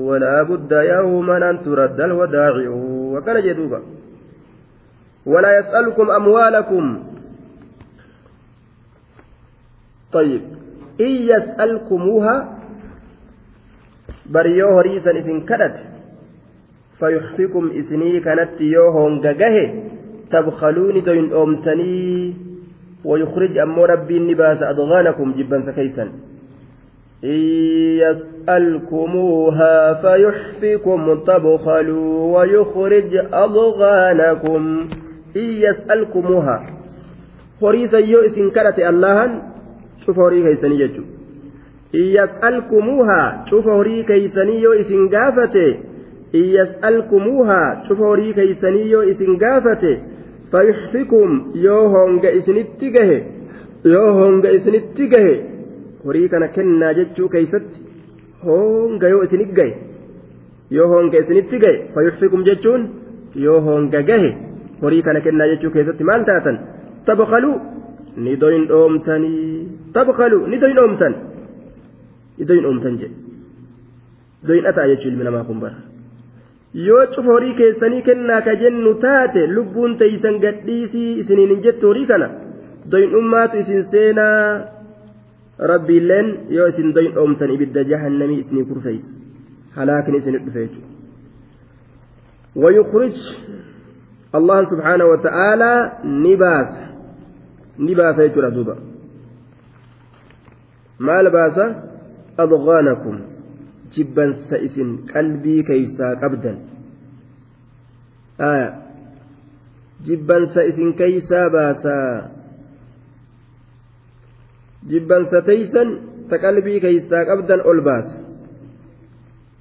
ولا 0.04 0.44
بد 0.44 0.72
يوما 0.72 1.50
أن 1.50 1.64
ترد 1.64 2.02
الوداعي. 2.02 2.68
وكان 2.68 3.44
جدوبا. 3.44 3.82
ولا 5.26 5.60
يسألكم 5.60 6.12
أموالكم. 6.12 7.04
طيب. 10.12 10.42
إن 11.02 11.06
يسألكموها 11.06 12.60
بريو 14.30 14.80
هريسا 14.80 15.12
إذن 15.12 15.42
كدت. 15.42 15.78
فيحفكم 17.00 17.72
إسني 17.80 18.20
كانت 18.20 18.62
يوهون 18.62 19.22
ججه 19.22 19.74
تبخلون 20.32 21.04
دوين 21.04 21.34
أمتني. 21.34 22.51
ويخرج 23.06 23.58
أمو 23.58 23.86
ربي 23.86 24.18
النباس 24.18 24.64
أضغانكم 24.64 25.34
جبا 25.38 25.62
سكيسا 25.62 26.04
إن 27.24 27.40
يسألكموها 28.04 29.94
فيحفكم 29.94 31.20
تبخلوا 31.24 32.38
ويخرج 32.38 33.12
أضغانكم 33.34 34.88
إن 35.36 35.42
يسألكموها 35.42 36.82
horiisa 37.62 38.00
yoo 38.00 38.26
isin 38.26 38.52
kadhate 38.52 38.82
allahan 38.88 39.32
cufa 40.06 40.22
horii 40.22 40.44
keeysanii 40.44 40.78
jechu 40.78 41.04
in 41.94 42.08
yas'alkumuuhaa 42.14 43.46
cufa 43.50 43.72
horii 43.72 44.04
keeysanii 44.04 44.62
yoo 44.62 44.74
isin 44.74 45.10
gaafate 45.10 45.66
in 46.40 46.48
yas'alkumuuhaa 46.54 47.76
cufa 47.88 48.04
horii 48.04 48.34
keeysanii 48.34 48.90
kennaa 56.58 56.94
jechuu 57.00 57.30
keeysatti 57.34 57.80
honga 58.46 59.08
yoo 59.14 59.24
isinit 59.28 59.52
gahe 59.60 59.74
yoo 60.78 60.88
honga 60.94 61.18
isinitti 61.24 61.60
gahe 61.64 61.78
fayuxfikum 61.96 62.44
jechuun 62.50 62.82
yoo 63.46 63.60
honga 63.68 64.02
gahe 64.10 64.30
horii 64.82 65.02
kana 65.08 65.20
kennaa 65.26 65.48
jechuu 65.52 65.72
keessatti 65.76 66.04
maal 66.10 66.26
taatan 66.30 66.58
tabkaluu 67.10 67.58
ni 68.24 68.36
doyin 68.42 68.66
dhoomtanii 68.72 69.68
tabkaluu 69.98 70.44
ni 70.52 70.62
doyin 70.64 70.78
dhoomtan 70.80 71.14
ni 72.38 72.46
doyin 72.50 72.64
dhoomtan 72.68 73.00
jedhe 73.02 73.16
doyin 74.48 74.64
dhataa 74.68 74.88
jechuu 74.92 75.10
ilmi 75.12 75.24
namaa 75.30 75.44
kun 75.50 75.60
bara 75.64 75.91
yoo 76.74 77.06
cufa 77.16 77.32
horii 77.32 77.54
keessanii 77.62 78.02
kennaa 78.10 78.42
ka 78.42 78.56
jennu 78.62 78.94
taate 79.06 79.48
lubbuun 79.56 79.98
teeysan 80.04 80.38
gadhiisii 80.44 81.10
isiniin 81.24 81.50
hin 81.56 81.64
jettu 81.66 81.88
horii 81.88 82.06
kana 82.12 82.30
doyin 82.92 83.12
dhummaatu 83.16 83.58
isin 83.64 83.84
seenaa 83.96 84.44
rabbiilleen 85.72 86.30
yoo 86.58 86.68
isin 86.74 86.94
doyin 86.96 87.14
dhoomtan 87.18 87.52
ibidda 87.58 87.84
jahannamii 87.92 88.40
isinii 88.44 88.66
kurfeeysa 88.70 89.12
halaakin 89.80 90.16
isinit 90.22 90.46
dhufe 90.46 90.64
jechuudha 90.66 90.90
ويخرج 92.56 93.18
الله 94.36 94.64
سبحانه 94.72 95.06
وتعالى 95.06 95.72
نباس 96.06 96.72
نباس 97.80 98.18
يجرى 98.20 98.50
دوبا 98.56 98.76
ما 101.00 101.22
لباس 101.22 101.58
أضغانكم 102.40 103.20
جبا 103.94 104.26
سئس 104.50 104.76
قلبي 105.16 105.64
كيسا 105.64 106.08
قبدا 106.22 106.54
آية 108.42 108.70
جبا 110.06 110.38
سئس 110.56 110.78
كيسا 110.98 111.48
باسا 111.48 111.98
جبا 114.90 115.18
ستيسا 115.32 115.84
تقلبي 116.32 116.80
كيسا 116.80 117.20
قبدا 117.30 117.56
ألباس 117.72 118.08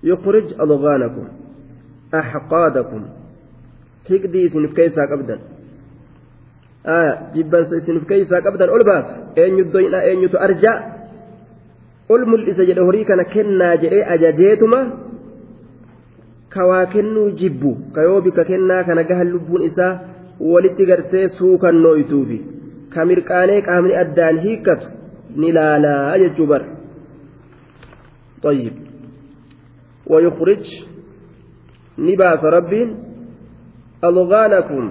يخرج 0.03 0.47
أضغانكم 0.61 1.27
أحقادكم 2.15 3.03
higdii 4.11 4.45
isinif 4.49 4.73
keessaa 4.79 5.07
qabdan 5.13 5.41
jibbansa 7.35 7.77
isinif 7.81 8.05
keessaa 8.11 8.41
qabdan 8.47 8.73
ol 8.77 8.85
baasa 8.91 9.15
eenyu 9.43 9.65
doyna 9.75 9.99
eenyutu 10.11 10.37
arjaa 10.47 10.77
ol 12.15 12.23
mul'isa 12.33 12.65
jedhe 12.71 12.83
horii 12.89 13.05
kana 13.11 13.25
kennaa 13.35 13.75
jedhee 13.83 14.05
ajajeetuma 14.15 14.81
kawaa 16.55 16.85
kennuu 16.95 17.29
jibbu 17.41 17.71
ka 17.95 18.07
yoo 18.09 18.21
bika 18.27 18.45
kennaa 18.51 18.83
kana 18.89 19.03
gahan 19.11 19.33
lubbuun 19.35 19.63
isaa 19.71 19.93
walitti 20.53 20.87
gartee 20.91 21.29
suukannooytuufi 21.39 22.39
ka 22.95 23.05
mirqaanee 23.11 23.61
qaamni 23.69 23.95
addaan 24.03 24.39
hiikkatu 24.47 24.87
ni 25.41 25.53
laalaa 25.59 26.19
jechuu 26.25 26.47
bar 26.53 26.63
طيب 28.43 28.73
ويخرج 30.07 30.65
نباس 31.99 32.45
رب 32.45 32.73
أضغانكم 34.05 34.85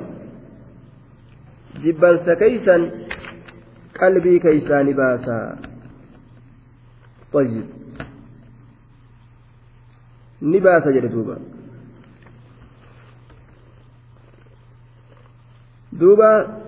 جبا 1.83 2.11
سكيسا 2.25 2.77
قلبي 4.01 4.39
كيسا 4.39 4.77
نباسا 4.83 5.39
طيب. 7.33 7.65
نباسا 10.41 10.91
جلدوبا 10.91 11.37
دوبا. 15.93 16.59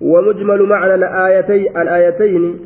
ومجمل 0.00 0.68
معنى 0.68 0.94
الآيتين 0.94 1.76
الآيتين. 1.76 2.58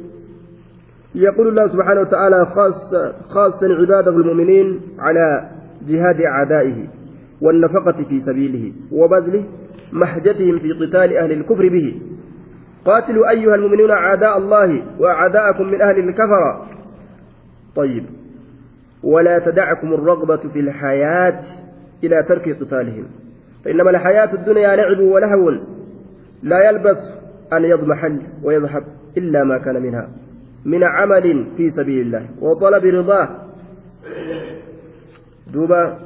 يقول 1.15 1.49
الله 1.49 1.67
سبحانه 1.69 2.01
وتعالى 2.01 2.47
خاص 2.47 2.95
خاصا 3.29 3.67
عباده 3.81 4.11
المؤمنين 4.11 4.81
على 4.99 5.51
جهاد 5.87 6.21
أعدائه 6.21 6.89
والنفقة 7.41 8.05
في 8.05 8.23
سبيله 8.27 8.73
وبذل 8.93 9.45
محجتهم 9.93 10.59
في 10.59 10.73
قتال 10.73 11.17
أهل 11.17 11.33
الكفر 11.33 11.69
به. 11.69 12.12
قاتلوا 12.85 13.31
أيها 13.31 13.55
المؤمنون 13.55 13.91
أعداء 13.91 14.39
الله 14.39 14.85
وأعداءكم 14.99 15.67
من 15.67 15.83
أهل 15.83 15.99
الكفر 15.99 16.67
طيب. 17.77 18.05
ولا 19.03 19.39
تدعكم 19.39 19.95
الرغبة 19.95 20.37
في 20.37 20.61
الحياة 20.61 21.41
إلى 22.05 22.23
ترك 22.23 22.63
قتالهم 22.63 23.07
فإنما 23.65 23.91
الحياة 23.91 24.35
الدنيا 24.35 24.77
لعب 24.77 25.01
ولهو. 25.01 25.51
لا 26.43 26.69
يلبس 26.69 26.99
أن 27.53 27.65
يضمحل 27.65 28.23
ويذهب 28.43 28.85
إلا 29.17 29.45
ما 29.45 29.59
كان 29.59 29.83
منها. 29.83 30.09
من 30.65 30.85
عمل 30.85 31.47
في 31.57 31.71
سبيل 31.71 32.07
الله. 32.07 32.27
وطلب 32.41 32.85
رضاه. 32.85 33.29
دوبا. 35.53 35.99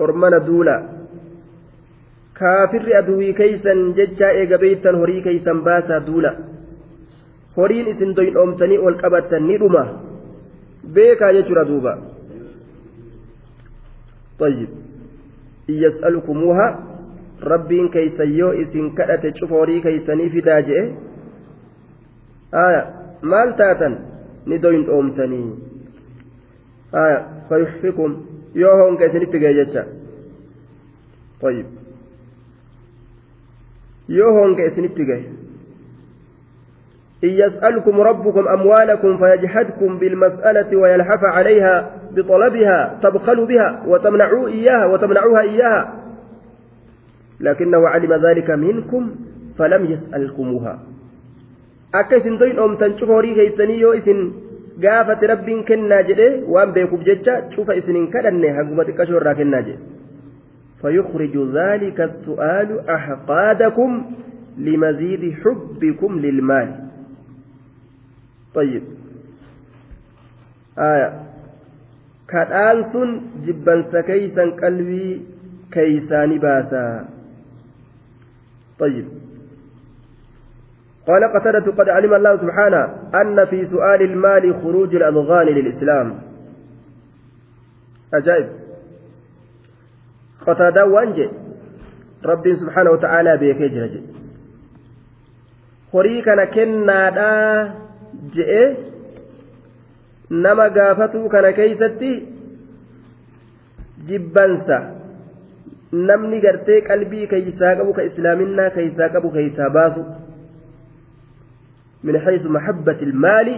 أرمنا 0.00 0.38
دولا. 0.38 1.01
كافر 2.36 2.98
أدوي 2.98 3.32
كيسا 3.32 3.74
ججا 3.96 4.28
إيغا 4.30 4.56
بيتا 4.56 4.90
هري 4.90 5.20
كيسا 5.20 5.52
باسا 5.52 5.98
دولا 5.98 6.52
horiin 7.56 7.88
isin 7.92 8.16
doynoomtanii 8.16 8.78
ol 8.78 8.94
qabattan 9.02 9.44
ni 9.48 9.58
dhuma. 9.60 9.82
Beekaa 10.94 11.32
jechuudha 11.36 11.68
duuba. 11.68 11.92
طيب 14.38 14.68
يسألكموها 15.68 16.66
ربين 17.42 17.88
كيسا 17.88 18.24
يو 18.24 18.50
إسن 18.50 18.90
كأت 18.90 19.36
شفوري 19.36 19.80
كيسني 19.80 20.28
في 20.30 20.40
داجئ 20.40 20.90
آية 22.54 22.82
مال 23.22 23.56
تاتا 23.56 23.88
ندوين 24.46 24.88
أومتني 24.88 25.42
آية 26.94 27.18
فيحفكم 27.48 28.10
يوهون 28.54 28.96
كيسني 28.96 29.26
تجيجتا 29.26 29.82
طيب 31.42 31.66
يوهون 34.08 34.56
كيسني 34.56 34.88
تجيجتا 34.88 35.42
إن 37.24 37.28
يسألكم 37.28 38.00
ربكم 38.00 38.48
أموالكم 38.48 39.18
فيجحدكم 39.18 39.98
بالمسألة 39.98 40.76
ويلحف 40.76 41.24
عليها 41.24 41.90
بطلبها 42.16 42.98
تبخلوا 43.02 43.46
بها 43.46 43.82
وتمنعوا 43.86 44.48
إياها 44.48 44.86
وتمنعوها 44.86 45.40
إياها 45.40 45.92
لكنه 47.40 47.88
علم 47.88 48.12
ذلك 48.12 48.50
منكم 48.50 49.10
فلم 49.58 49.84
يسألكموها 49.84 50.78
akka 51.92 52.16
isin 52.16 52.38
toyin 52.40 52.56
oomtan 52.56 52.96
cufa 52.96 53.12
horii 53.12 53.34
keeysanii 53.36 53.80
yoo 53.80 53.92
isin 53.94 54.20
gaafate 54.80 55.26
rabbiin 55.28 55.64
kennaa 55.68 56.02
jedhe 56.08 56.28
waan 56.48 56.72
beekuuf 56.72 57.02
jecha 57.08 57.34
cufa 57.54 57.74
isinin 57.80 58.06
kadhanne 58.14 58.48
hanguma 58.58 58.86
xiqqashoo 58.88 59.18
irraa 59.20 59.34
kennaa 59.40 59.60
jedhe 59.66 59.91
فيخرج 60.82 61.34
ذلك 61.54 62.00
السؤال 62.00 62.90
أحقادكم 62.90 64.04
لمزيد 64.58 65.34
حبكم 65.34 66.18
للمال. 66.18 66.70
طيب. 68.54 68.82
آية. 70.78 71.22
sun 72.92 73.10
jibbansa 73.44 74.02
keeysan 74.02 74.56
qalbii 74.56 75.22
keeysaani 75.70 76.38
baasa 76.38 77.04
طيب. 78.78 79.06
قال 81.06 81.22
قتادة 81.34 81.72
قد 81.72 81.88
علم 81.88 82.14
الله 82.14 82.36
سبحانه 82.36 82.82
أن 83.14 83.44
في 83.44 83.64
سؤال 83.64 84.02
المال 84.02 84.54
خروج 84.62 84.94
الأضغان 84.94 85.46
للإسلام. 85.46 86.18
أجائب. 88.14 88.61
قتادة 90.46 90.86
وانجي 90.86 91.28
ربي 92.24 92.56
سبحانه 92.56 92.90
وتعالى 92.90 93.36
بيكي 93.36 94.02
horii 95.92 96.22
kana 96.24 96.46
kennaadhaa 96.46 97.56
je'e 98.34 98.62
nama 100.44 100.68
gaafatuu 100.76 101.28
kana 101.34 101.50
keeysatti 101.58 102.12
jibbansa 104.10 104.78
namni 106.10 106.40
gartee 106.44 106.80
qalbii 106.88 107.26
keeysaa 107.32 107.74
qabu 107.80 107.92
ka 107.98 108.06
islaaminaa 108.08 108.70
keeysaa 108.78 109.12
qabu 109.16 109.34
keeysaa 109.36 109.70
baasu 109.78 110.04
من 112.04 112.18
حيث 112.18 112.46
محبة 112.46 112.98
المال 113.02 113.48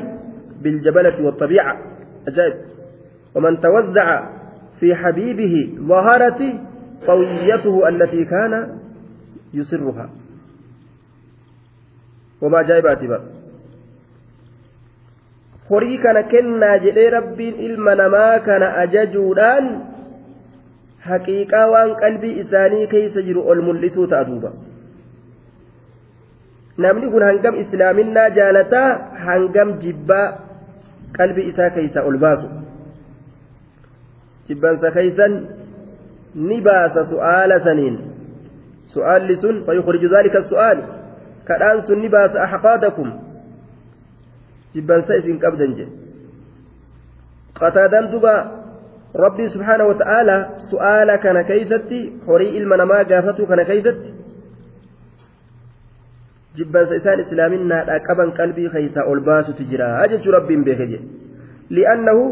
بالجبلة 0.62 1.24
والطبيعة 1.24 1.78
أجائب 2.28 2.54
ومن 3.34 3.60
توزع 3.60 4.28
في 4.80 4.94
حبيبه 4.94 5.54
ظهرت 5.80 6.40
طويته 7.07 7.88
التي 7.88 8.24
كان 8.24 8.78
يسرها 9.54 10.11
وما 12.42 12.62
جايبات 12.62 13.04
بقى 13.04 13.20
horii 15.70 15.96
kana 15.98 16.22
kennaa 16.28 16.78
jedhee 16.85 17.11
rabbiin 17.11 17.57
ilma 17.66 17.94
namaa 17.96 18.38
kana 18.46 18.66
ajajuudhaan 18.85 19.68
haqiiqaa 21.09 21.66
waan 21.74 21.94
qalbii 22.02 22.33
isaanii 22.42 22.87
keeysa 22.92 23.22
jiru 23.28 23.44
ol 23.52 23.62
mul'isuu 23.68 24.04
ta'a 24.12 24.26
duuba 24.28 24.50
namni 26.85 27.09
kun 27.14 27.24
hangam 27.28 27.57
islaaminaa 27.64 28.28
jaalataa 28.38 28.90
hangam 29.26 29.72
jibbaa 29.87 30.26
qalbii 31.18 31.48
isaa 31.52 31.70
keeysa 31.78 32.04
ol 32.11 32.20
baasu 32.26 32.48
jibbansa 34.48 34.92
keeysan 34.98 35.33
fayukhriju 39.66 40.08
dhalika 40.08 40.42
su'aal 40.50 40.78
kadhaan 41.48 41.86
sun 41.86 42.00
ni 42.02 42.08
baasa 42.08 42.42
axqaadakum 42.46 43.08
jibbansa 44.74 45.16
isin 45.20 45.38
qabdan 45.38 45.76
jedhe 45.78 45.92
qataadaan 47.60 48.10
duba 48.10 48.34
rabbii 49.24 49.48
subhaanahu 49.54 49.88
wa 49.92 49.98
ta'aalaa 50.02 50.40
su'aala 50.70 51.18
kana 51.18 51.44
keeysatti 51.50 52.00
horii 52.26 52.56
ilma 52.58 52.76
namaa 52.82 53.04
gaafatu 53.04 53.46
kana 53.46 53.64
keeysatti 53.64 54.10
jibbansa 56.58 56.94
isaan 57.00 57.20
islaaminaadhaa 57.26 58.00
qaban 58.08 58.32
qalbii 58.40 58.68
keeysaa 58.74 59.06
ol 59.12 59.20
baasutu 59.28 59.68
jira 59.70 60.08
jechuu 60.14 60.34
rabbiin 60.38 60.64
beeke 60.64 60.86
jedhe 60.92 61.06
li'annahu 61.78 62.24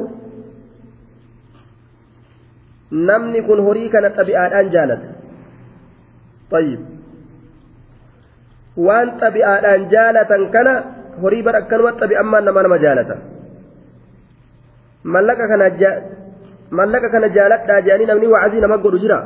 namni 2.93 3.43
kun 3.49 3.65
horii 3.67 3.89
kana 3.89 4.15
xabi'aadhaan 4.19 4.71
jaalata 4.77 5.09
طيب 6.53 6.81
waan 8.77 9.09
xabi'aadhaan 9.21 9.83
jaalatan 9.93 10.43
kana 10.55 10.73
horii 11.23 11.43
bar 11.43 11.55
akkanuma 11.61 11.97
xabi'ammaan 12.01 12.45
nama 12.45 12.61
nama 12.63 12.79
jaalata 12.85 13.17
mallaqa 15.05 15.45
kana 15.53 15.67
mallaqa 16.79 17.09
kana 17.15 17.29
jaaladhaa 17.37 17.85
jedhanii 17.87 18.11
namni 18.13 18.33
wacazii 18.35 18.65
nama 18.65 18.83
godhu 18.85 19.03
jira 19.05 19.19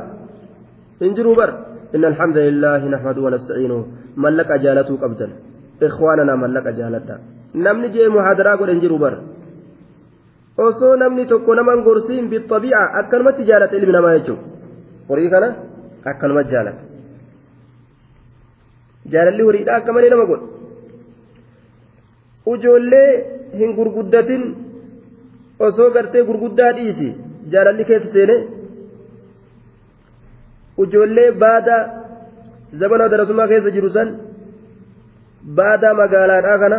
hin 1.03 1.15
jiruu 1.19 1.35
bar 1.41 1.51
إن 1.95 2.05
الحمد 2.05 2.37
لله 2.37 2.81
نحمده 2.93 3.21
ونستعينه 3.21 3.79
ملك 4.17 4.49
جالته 4.51 4.93
قبدا 5.03 5.27
إخواننا 5.87 6.35
ملك 6.35 6.67
جالتا 6.79 7.15
نمني 7.55 7.87
جي 7.93 8.07
محاضرة 8.15 8.51
قد 8.59 8.69
انجروا 8.69 8.99
osoo 10.65 10.95
namni 11.01 11.23
tokko 11.31 11.51
naman 11.59 11.79
gorsiin 11.87 12.25
bixabiica 12.33 12.79
akkanumatti 12.99 13.43
jaalata 13.49 13.75
ilmi 13.79 13.93
namaa 13.97 14.13
jechuun 14.17 14.39
horii 15.09 15.29
kana 15.33 15.47
akkanumatti 16.11 16.51
jaalata 16.55 16.81
jaalalli 19.13 19.43
horiidha 19.47 19.71
akka 19.79 19.91
malee 19.97 20.09
nama 20.13 20.25
godha 20.31 20.47
ujoollee 22.53 23.09
hin 23.59 23.71
gurguddatin 23.77 24.43
osoo 25.67 25.89
gartee 25.95 26.23
gurguddaa 26.29 26.71
dhiisi 26.77 27.09
jaalalli 27.53 27.83
keessa 27.89 28.09
seene 28.15 28.35
ujoollee 30.83 31.29
baada 31.43 31.77
zabana 32.79 33.05
darasummaa 33.13 33.47
keessa 33.51 33.71
jiru 33.77 33.89
san 33.97 34.09
baadaa 35.59 35.93
magaalaadhaa 36.01 36.57
kana 36.63 36.77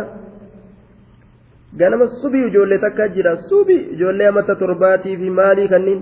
ganama 1.77 2.07
subii 2.21 2.47
ijoollee 2.47 2.77
takka 2.85 3.07
jira 3.15 3.35
subii 3.49 3.83
ijoollee 3.93 4.27
amata 4.27 4.55
torbaatii 4.55 5.17
fi 5.17 5.29
maalii 5.29 5.67
kanniin 5.67 6.01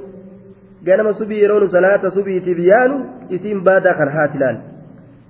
ganama 0.87 1.13
subii 1.13 1.41
yeroo 1.43 1.59
nu 1.59 1.69
salaata 1.75 2.11
subiitiif 2.17 2.59
yaanu 2.59 2.97
isiin 3.35 3.63
baadaa 3.67 3.93
kan 3.99 4.09
haati 4.17 4.37
laal 4.43 4.57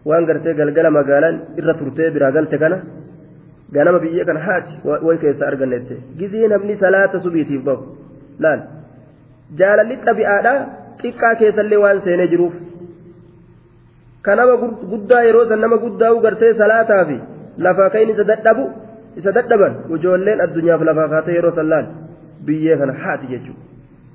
waan 0.10 0.26
gartee 0.30 0.54
galgala 0.60 0.92
magaalaan 1.00 1.42
irra 1.60 1.74
turtee 1.80 2.10
biraa 2.16 2.32
galte 2.38 2.58
kana 2.64 2.78
ganama 3.76 4.00
biyyee 4.04 4.26
kan 4.30 4.38
haati 4.48 4.74
way 5.08 5.18
keessa 5.24 5.48
argannette 5.48 5.96
gizii 6.20 6.48
namni 6.54 6.78
salaata 6.86 7.20
subiitiif 7.26 7.64
bahu 7.70 7.84
laal 8.46 8.62
jaalalli 9.60 10.02
xabi'aadha 10.06 10.54
xiqqaa 11.02 11.36
keessallee 11.42 11.84
waan 11.86 12.02
seenee 12.06 12.28
jiruuf 12.34 12.56
kanama 14.22 14.56
guddaa 14.92 15.24
yeroo 15.28 15.46
san 15.50 15.60
nama 15.66 15.78
guddaa 15.86 16.16
gartee 16.26 16.54
salaataa 16.64 17.06
fi 17.10 17.18
lafaa 17.66 17.90
ka'iin 17.94 18.14
isa 18.16 18.24
dadhabu 18.32 18.66
isa 19.20 19.32
dadhaban 19.38 19.74
ijoolleen 19.96 20.42
addunyaaf 20.46 20.82
lafaa 20.90 21.08
kaatee 21.14 21.36
yeroo 21.38 21.56
san 21.58 21.70
laal 21.74 21.88
biyyee 22.50 22.78
kana 22.82 22.94
haati 23.04 23.28
jechuudha 23.34 23.64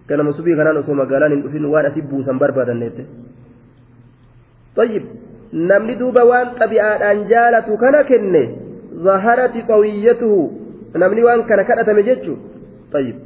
ganama 0.08 0.32
subii 0.38 0.56
kanaan 0.60 0.80
osoo 0.82 0.94
magaalaan 1.02 1.32
hin 1.34 1.42
dhufin 1.44 1.66
waan 1.74 1.86
asii 1.90 2.02
buusan 2.12 2.38
barbaadanneette. 2.42 3.04
طيب 4.76 5.02
namni 5.70 5.94
duuba 6.00 6.22
waan 6.30 6.48
xabi'aadhaan 6.60 7.18
jaalatu 7.32 7.76
kana 7.82 8.00
kenne 8.10 8.42
zaharati 9.06 9.62
qawiyyatuhu 9.70 10.40
namni 11.02 11.22
waan 11.26 11.42
kana 11.50 11.64
kadhatame 11.70 12.02
jechu 12.08 12.34
طيب 12.94 13.16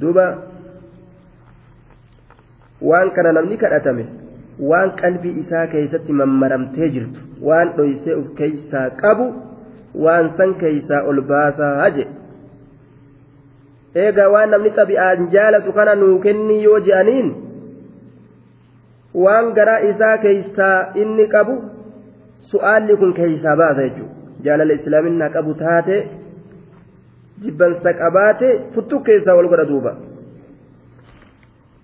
duuba 0.00 0.26
waan 2.90 3.10
kana 3.16 3.32
namni 3.38 3.56
kadhatame 3.64 4.04
waan 4.70 4.92
qalbii 5.00 5.34
isaa 5.42 5.66
keessatti 5.74 6.12
mammaramtee 6.20 6.88
jirtu 6.96 7.20
waan 7.48 7.72
dhoysee 7.76 8.14
uf 8.20 8.28
keeysaa 8.40 8.86
qabu 9.02 9.26
waan 10.05 10.31
san 10.37 10.55
keeysaa 10.63 11.01
ol 11.11 11.21
baasaa 11.31 11.73
haje 11.81 12.05
eegaa 14.03 14.29
waan 14.35 14.49
namni 14.55 14.71
xabi'aan 14.77 15.27
jaalatu 15.35 15.73
kana 15.79 15.95
nuu 16.03 16.19
kenni 16.25 16.63
yoo 16.63 16.79
je'aniin 16.87 17.33
waan 19.25 19.51
garaa 19.57 19.81
isaa 19.91 20.15
keeysaa 20.27 20.77
inni 21.03 21.27
qabu 21.35 21.57
su'aalli 22.51 22.97
kun 23.01 23.13
keeysaa 23.19 23.55
baasa 23.63 23.81
jechuudha 23.87 24.45
jaalala 24.45 24.79
islaaminaa 24.79 25.33
qabu 25.35 25.57
taate 25.63 25.97
jibbansa 27.43 27.93
qabaate 28.01 28.47
futtu 28.73 29.03
keessaa 29.09 29.37
wal 29.41 29.51
godha 29.55 29.69
duuba 29.73 29.93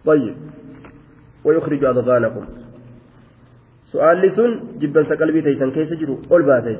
طيب 0.08 0.36
ويخرج 1.46 1.84
أضغانكم 1.86 2.46
سؤال 3.92 4.18
لسن 4.22 4.52
جبا 4.80 5.04
سقلبي 5.04 5.42
تيسن 5.42 5.72
كيس 5.72 5.94
جرو 5.94 6.16
قل 6.30 6.42
باسج 6.44 6.80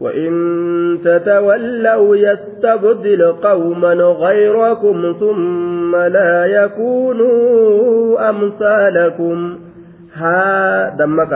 وإن 0.00 0.32
تتولوا 1.04 2.16
يستبدل 2.16 3.32
قوما 3.32 3.94
غيركم 3.94 5.12
ثم 5.20 5.96
لا 5.96 6.46
يكونوا 6.46 8.30
أمثالكم. 8.30 9.58
ها 10.14 10.88
دمك. 10.88 11.32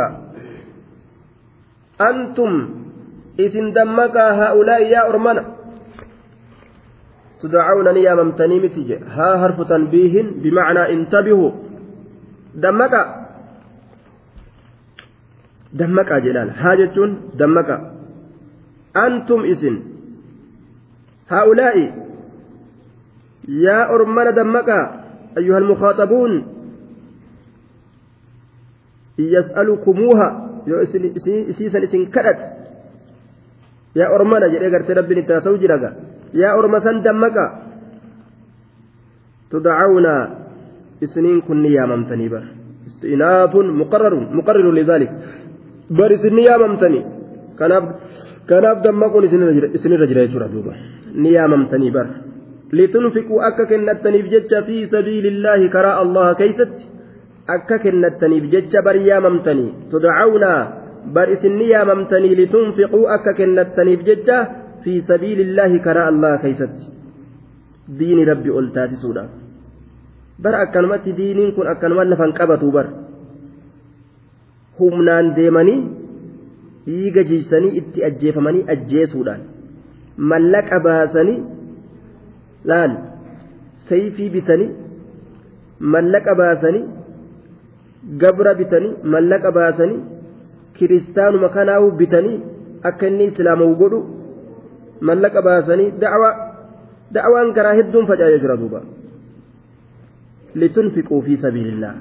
أنتم 2.01 2.69
إذن 3.39 3.73
دمك 3.73 4.17
هؤلاء 4.17 4.83
يا 4.83 5.09
أرمنا. 5.09 5.45
تدعون 7.43 7.97
يا 7.97 8.15
ممتني 8.15 8.61
متج 8.61 8.93
ها 8.93 9.39
حرف 9.39 9.69
تنبيه 9.69 10.23
بمعنى 10.43 10.93
انتبهوا. 10.93 11.51
دمك. 12.55 12.95
دمك 15.73 16.13
جلال. 16.13 16.51
حاجة 16.51 16.97
دمك. 17.35 17.94
أنتم 18.97 19.41
إسن. 19.45 19.75
هؤلاء 21.29 21.77
يا 23.49 23.79
أرمان 23.95 24.35
دمك 24.35 24.69
أيها 25.39 25.59
المخاطبون 25.59 26.33
يسألكموها. 29.19 30.29
يسيسن 30.67 31.83
إسن 31.83 32.03
كدت. 32.15 32.41
يا 33.97 34.07
أرمان 34.15 34.43
جري 34.53 34.69
قرت 34.73 34.91
ربي 34.91 35.15
نتاسو 35.15 35.57
جرقا 35.57 35.91
يا 36.35 36.49
أرمسان 36.59 37.03
دمك 37.03 37.37
تدعون 39.51 40.07
إسنين 41.05 41.41
كن 41.47 41.65
يا 41.67 41.87
ممتني 41.87 42.29
بر. 42.29 42.45
استئناف 42.87 43.55
مقرر 43.57 44.15
مقرر 44.39 44.67
لذلك. 44.73 45.11
ممتني 45.91 47.01
كناب 47.59 47.85
kanaaf 47.85 47.85
dammaquun 48.49 49.25
isinirra 49.25 50.07
jira 50.07 50.27
jechuudha 50.27 50.49
duuba 50.49 50.73
ni 51.15 51.33
yaamamtanii 51.33 51.91
bar 51.91 52.07
litunfiquu 52.73 53.41
akka 53.49 53.67
kennattaniif 53.67 54.27
jecha 54.35 54.63
fi 54.67 54.77
sabiilillaahi 54.95 55.69
karaa 55.75 56.01
allaha 56.05 56.35
keeysatti 56.41 56.85
akka 57.57 57.79
kennattaniif 57.85 58.45
jecha 58.55 58.83
bar 58.83 58.97
yaamamtanii 58.97 59.71
tudcawnaa 59.91 60.61
bar 61.15 61.29
isin 61.35 61.57
ni 61.61 61.71
yaamamtanii 61.75 62.35
litunfiquu 62.43 63.01
akka 63.17 63.33
kennattaniif 63.41 64.05
jecha 64.09 64.39
fi 64.85 65.03
sabiilillaahi 65.09 65.81
karaa 65.87 66.07
allaha 66.13 66.43
keeysatti 66.45 66.85
diini 67.99 68.25
rabbi 68.25 68.51
ol 68.51 68.69
taasisuudhaaf 68.77 69.33
bar 70.45 70.55
akkanumatti 70.65 71.17
diiniin 71.17 71.53
kun 71.57 71.67
akkanuma 71.73 72.05
lafan 72.05 72.33
qabatu 72.39 72.73
bar 72.77 72.87
humnaan 74.79 75.35
deemanii 75.37 76.04
dhiiga 76.87 77.25
jiisanii 77.31 77.77
itti 77.81 78.05
ajjeefamanii 78.09 78.65
ajjeesuudhaan 78.75 79.43
mallaqa 80.33 80.81
baasanii 80.87 81.39
laal 82.73 82.97
sayfii 83.91 84.31
bitanii 84.37 84.71
mallaqa 85.97 86.35
baasanii 86.43 86.85
gabra 88.25 88.55
bitanii 88.61 88.95
mallaqa 89.17 89.55
baasanii 89.59 90.01
kiristaanuma 90.79 91.49
kanaahu 91.59 91.93
bitanii 92.03 92.41
akka 92.91 93.13
inni 93.13 93.31
islaamawu 93.33 93.77
godhu 93.83 94.01
mallaqa 95.11 95.47
baasanii 95.49 95.93
da'awaa 96.03 96.35
da'awaan 97.17 97.55
garaa 97.59 97.77
hedduun 97.81 98.07
faca'ee 98.11 98.41
jira 98.45 98.57
duuba. 98.63 98.81
Litunfiquu 100.63 101.23
fi 101.27 101.37
sabiilillah 101.45 101.95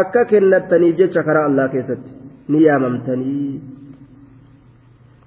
akka 0.00 0.24
kennattaniif 0.32 0.98
jecha 1.00 1.22
karaa 1.28 1.46
allah 1.50 1.70
keessatti 1.72 2.21
ni 2.52 3.60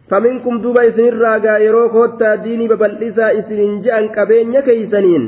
faminkum 0.10 0.62
duuba 0.62 0.86
isinirraa 0.90 1.40
gaa 1.46 1.58
yeroo 1.66 1.90
koottaa 1.96 2.36
diinii 2.44 2.68
babal'isaa 2.74 3.32
isinin 3.40 3.82
je'an 3.86 4.10
qabeenya 4.18 4.62
keeysaniin 4.68 5.26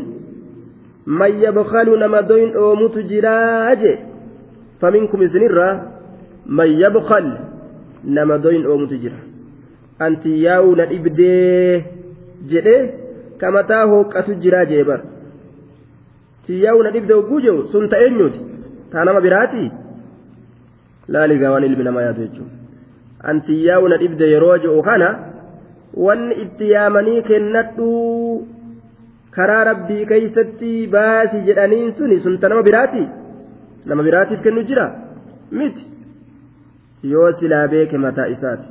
man 1.21 1.41
yabkalu 1.45 1.97
nama 2.03 2.21
doyin 2.29 2.53
dhoomutu 2.57 3.03
jiraa 3.11 3.75
faminkum 4.81 5.21
isinirraa 5.27 5.73
man 6.59 6.69
yabkal 6.83 7.27
nama 8.03 8.37
doyin 8.37 8.63
dhoomutu 8.67 9.01
jira 9.03 9.19
anti 9.99 10.37
yaa'u 10.45 10.75
na 10.79 10.85
dhibdee 10.91 11.85
jedhe 12.51 12.77
kamataa 13.41 13.85
hooqqatu 13.91 14.35
jiraa 14.43 14.65
jee 14.71 14.83
bar 14.89 15.01
tiyyaa'u 16.47 16.83
na 16.83 16.91
dhibde 16.95 17.13
hogguu 17.13 17.41
jehu 17.45 17.67
sun 17.73 17.89
ta'eenyuti 17.93 18.39
taa 18.91 19.03
nama 19.09 19.21
biraatii 19.25 19.69
laaligaa 21.15 21.51
waan 21.53 21.63
ilmi 21.69 21.83
namaa 21.87 22.05
yaadu 22.07 22.21
jechuudha 22.27 22.55
anti 23.31 23.55
yaa'u 23.67 23.87
na 23.93 23.97
dhibde 24.03 24.29
yeroo 24.33 24.57
ji'u 24.65 24.81
kana 24.89 25.09
wanni 26.05 26.35
itti 26.43 26.71
yaamanii 26.71 27.21
kennadhuu 27.29 28.47
karaa 29.37 29.63
rabbii 29.69 30.05
keeysatti 30.11 30.71
baasi 30.95 31.43
jedhaniin 31.49 31.93
suni 31.99 32.19
sunta 32.25 32.49
nama 32.53 32.63
biraati 32.69 33.03
nama 33.91 34.03
biraatiif 34.07 34.41
kennu 34.47 34.63
jira 34.71 34.85
miti 35.59 35.85
yoo 37.13 37.31
silaa 37.39 37.67
beeke 37.73 37.97
mataa 38.05 38.27
isaati 38.35 38.69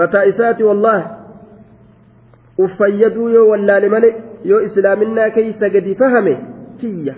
mataa 0.00 0.24
isaati 0.32 0.64
wallahi 0.70 1.04
uf 2.64 2.78
fayyaduu 2.82 3.28
yoo 3.36 3.48
wallaale 3.52 3.88
malee 3.96 4.14
yoo 4.52 4.60
islaaminaa 4.68 5.30
keeysa 5.36 5.68
gadi 5.76 5.94
fahame 6.02 6.34
kiyya 6.80 7.14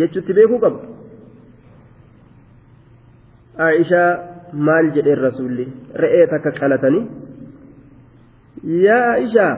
jechutti 0.00 0.32
beekuu 0.38 0.58
qaba 0.64 0.89
aishaa 3.68 4.10
maal 4.66 4.86
jedheen 4.94 5.20
rasuulli? 5.26 5.66
Re'ee 6.02 6.26
takka 6.32 6.50
qalatanii? 6.60 7.04
Yaa 8.86 9.16
ishaa 9.26 9.54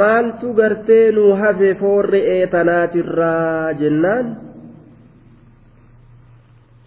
maaltu 0.00 0.52
gartee 0.60 1.04
nu 1.16 1.24
hafe 1.42 1.74
foorre'ee 1.80 2.46
tanaatirraa 2.54 3.72
jennaan? 3.80 4.26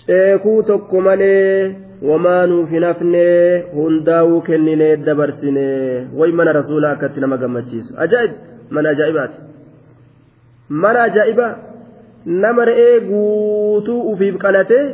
Ceekuu 0.06 0.64
tokko 0.70 1.02
malee 1.02 1.76
wamaa 2.10 2.46
nuuf 2.48 2.70
hin 2.76 2.84
hafne 2.90 3.26
hundaa'uu 3.76 4.42
kenninee 4.48 4.96
dabarsine 5.06 5.68
way 6.20 6.32
mana 6.40 6.52
rasuulaa 6.60 6.92
akkatti 6.96 7.20
nama 7.24 7.38
gammachiisu. 7.44 7.94
Ajaa'ib 8.06 8.32
mana 8.70 8.90
ajaa'ibaati. 8.90 9.38
Mana 10.70 11.04
ajaa'ibaa 11.10 11.54
nama 12.26 12.66
re'ee 12.72 13.00
guutuu 13.10 14.02
ufiif 14.12 14.38
qalatee 14.44 14.86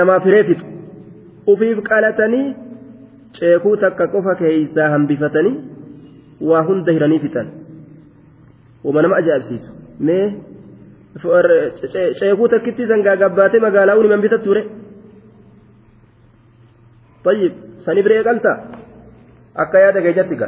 namaaf 0.00 0.24
hiree 0.28 0.44
fixu 0.50 0.66
ufiif 1.52 1.78
qalatanii 1.88 2.46
ceekuu 3.38 3.76
takka 3.84 4.06
qofa 4.14 4.34
keeysaa 4.42 4.88
hambifatanii 4.94 5.56
waa 6.50 6.62
hunda 6.70 6.92
hiranii 6.96 7.18
fixan 7.24 7.48
wama 8.84 9.02
nama 9.02 9.16
ajaa'ibsiisu 9.22 9.70
mee 10.08 10.24
ceekuu 12.20 12.48
takkitti 12.54 12.88
sangaa 12.92 13.16
gabbaatee 13.26 13.60
magaalaa 13.66 14.00
uniman 14.04 14.24
bitatture 14.26 14.64
طيب 17.24 17.52
سني 17.86 18.02
بريق 18.02 18.28
أنت 18.28 18.46
أكا 19.56 19.78
يا 19.78 19.90
دقي 19.90 20.12
جتك 20.12 20.42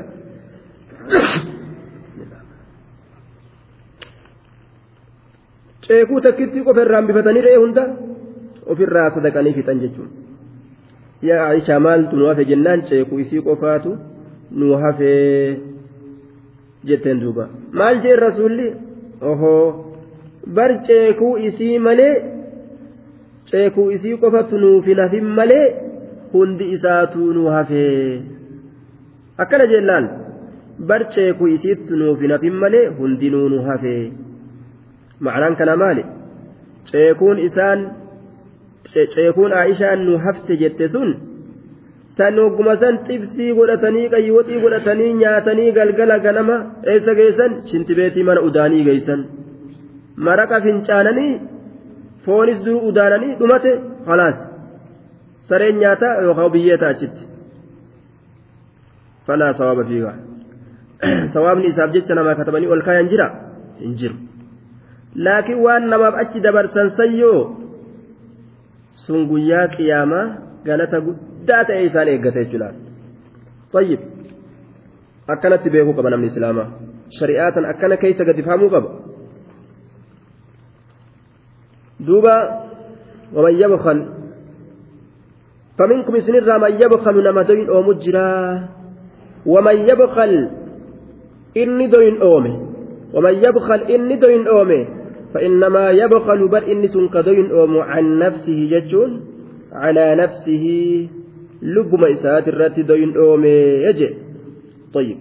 ceekuu 5.86 6.20
takkitti 6.20 6.60
ofirraa 6.70 6.98
hambifatanii 7.00 7.44
re'ee 7.46 7.60
hunda 7.62 7.84
ofirraa 8.74 9.08
sadaqanii 9.16 9.52
fixan 9.58 9.80
jechuun 9.84 10.10
yaa 11.28 11.46
Aisha 11.52 11.80
maaltu 11.86 12.16
nu 12.20 12.26
hafe 12.30 12.44
jennaan 12.50 12.82
ceekuu 12.90 13.18
isii 13.24 13.42
qofaatu 13.48 13.96
nu 14.60 14.76
hafee 14.84 15.58
jetteen 16.88 17.20
duuba 17.24 17.48
maal 17.80 18.00
jeen 18.04 18.18
rasuulli 18.26 18.68
ohoo 19.30 19.64
bar 20.58 20.70
ceekuu 20.88 21.32
isii 21.48 21.78
malee 21.86 22.14
ceekuu 23.50 23.88
isii 23.96 24.16
qofatu 24.22 24.58
nuuf 24.64 24.86
hin 24.90 25.00
hafin 25.04 25.24
malee 25.38 25.66
hundi 26.32 26.70
isaatu 26.76 27.32
nu 27.38 27.44
hafee 27.56 28.22
akkana 29.44 29.66
jennaan 29.72 30.08
bar 30.88 31.00
ceekuu 31.16 31.48
isiitti 31.56 31.94
nuuf 32.02 32.20
hin 32.24 32.30
hafin 32.36 32.54
malee 32.64 32.86
hundinuu 32.98 33.48
nu 33.54 33.62
hafee 33.68 34.02
ma'anaan 35.28 35.56
kana 35.60 35.76
maali 35.82 36.04
ceekuun 36.90 37.38
isaan 37.48 37.86
ceekuun 38.94 39.52
aishaan 39.62 40.00
nu 40.06 40.14
hafte 40.24 40.52
jette 40.62 40.86
sun 40.94 41.10
san 42.18 42.38
hogguma 42.42 42.74
san 42.82 42.94
xibsii 43.06 43.50
godhatanii 43.58 44.06
qayyiwoxii 44.14 44.60
godhatanii 44.64 45.12
nyaatanii 45.22 45.70
galgala 45.78 46.16
ganama 46.26 46.56
eessa 46.92 47.12
geessan 47.20 47.52
shintibeetii 47.70 48.26
mana 48.28 48.40
udaanii 48.48 48.84
geessan 48.88 49.20
maraqa 50.26 50.60
fincaananii 50.66 51.32
foonis 52.24 52.60
dur 52.66 52.76
udaananii 52.90 53.32
dhumate 53.40 53.72
halaas 54.10 54.38
sareen 55.48 55.76
nyaataa 55.82 56.14
yookaan 56.26 56.52
biyyeeta 56.54 56.86
achitti 56.94 57.24
falaa 59.26 59.52
sawaaba 59.58 59.84
fiigaa 59.90 60.16
sawaabni 61.34 61.66
isaaf 61.72 61.90
jecha 61.96 62.14
namaa 62.18 62.34
katabanii 62.40 62.72
ol 62.74 62.82
kaayan 62.88 63.08
jira 63.12 63.28
hin 63.82 63.94
jiru 64.00 64.16
laakiin 65.28 65.62
waan 65.66 65.88
namaaf 65.92 66.14
achi 66.22 66.40
dabarsan 66.46 66.90
sayyoo 67.00 67.40
sun 69.04 69.28
guyyaa 69.30 69.68
qiyaamaa 69.76 70.24
galata 70.64 71.00
guddaa 71.06 71.62
ta'e 71.68 71.86
isaan 71.88 72.08
eeggate 72.08 72.44
jechuudha 72.44 72.68
tayyib 73.72 74.00
akkanatti 75.34 75.72
beekuu 75.74 75.96
qaba 75.98 76.10
namni 76.14 76.30
islaamaa 76.32 76.68
shari'aatan 77.18 77.68
akkana 77.72 77.96
keessa 78.02 78.28
gadi 78.28 78.46
fahamuu 78.46 78.70
qaba 78.74 78.88
duuba 82.06 82.34
waman 83.36 83.54
yabkal 83.64 84.00
فمنكم 85.76 86.20
سنرى 86.20 86.58
من 86.58 86.72
يبخل 86.80 87.16
نما 87.24 87.42
دوين 87.42 87.68
أو 87.68 87.82
مجرا 87.82 88.32
ومن 89.46 89.76
يبخل 89.76 90.32
إني 91.56 91.86
دوين 91.86 92.16
أومي 92.22 92.54
ومن 93.14 93.34
يبخل 93.44 93.80
إني 93.94 94.16
دوين 94.16 94.46
أومي 94.48 94.80
فإنما 95.36 95.90
يبخل 95.90 96.48
بل 96.48 96.64
إني 96.64 96.88
سنكدوين 96.88 97.50
أوم 97.50 97.76
عن 97.78 98.18
نفسه 98.18 98.68
ججون 98.72 99.20
على 99.72 100.14
نفسه 100.14 100.64
لب 101.62 101.94
مئسات 101.94 102.48
الرات 102.48 102.80
دوين 102.80 103.16
أومي 103.16 103.48
يجي. 103.84 104.14
طيب. 104.94 105.18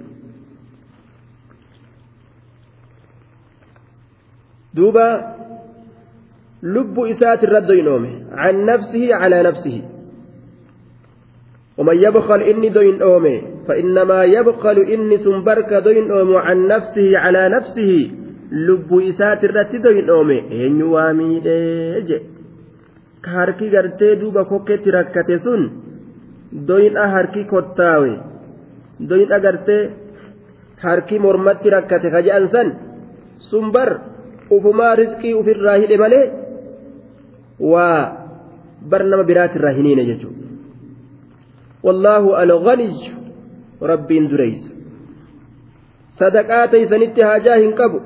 دوبا 4.73 5.35
لب 6.63 6.99
إسات 6.99 7.43
الرات 7.43 7.63
دوين 7.63 7.87
أومي 7.87 8.25
عن 8.31 8.65
نفسه 8.65 9.15
على 9.15 9.43
نفسه. 9.43 9.81
ومن 11.77 11.95
يبخل 12.03 12.41
إني 12.41 12.69
دوين 12.69 13.01
أومي 13.01 13.41
فإنما 13.67 14.23
يبخل 14.23 14.77
إني 14.79 15.17
سنبرك 15.17 15.73
دوين 15.73 16.11
أوم 16.11 16.35
عن 16.35 16.67
نفسه 16.67 17.17
على 17.17 17.49
نفسه. 17.49 18.24
Lubbuu 18.51 19.01
isaati 19.11 19.45
irratti 19.45 19.83
doyin 19.83 20.09
oome 20.09 20.37
eenyu 20.51 20.91
waa 20.93 21.13
miidhee? 21.13 22.01
je. 22.07 22.17
Ka 23.21 23.31
harki 23.31 23.69
gartee 23.69 24.15
duuba 24.21 24.45
kokkeetti 24.45 24.91
rakkate 24.91 25.37
sun 25.37 25.61
doyin'a 26.67 27.07
harki 27.13 27.43
kottaawe. 27.45 28.11
Doyin'a 29.09 29.39
gartee 29.39 29.89
harki 30.83 31.19
mormatti 31.19 31.69
rakkate. 31.69 32.11
Ka 32.11 32.21
je'an 32.21 32.49
san 32.51 32.73
sun 33.49 33.71
bar 33.71 33.89
ufumaa 34.49 34.95
rizqii 34.95 35.33
ufirraa 35.33 35.77
hidhe 35.81 35.97
malee 35.97 36.25
waa 37.59 37.99
bar 38.89 39.03
nama 39.03 39.23
biraatirraa 39.23 39.73
hiniine 39.77 40.05
jechuudha 40.05 40.47
wallaahu 41.83 42.35
alganiyyu 42.41 43.13
rabbiin 43.91 44.29
dureysa 44.29 44.69
sadaqaa 46.19 46.67
teeysanitti 46.73 47.21
haajaa 47.21 47.57
hin 47.63 47.73
qabu 47.79 48.01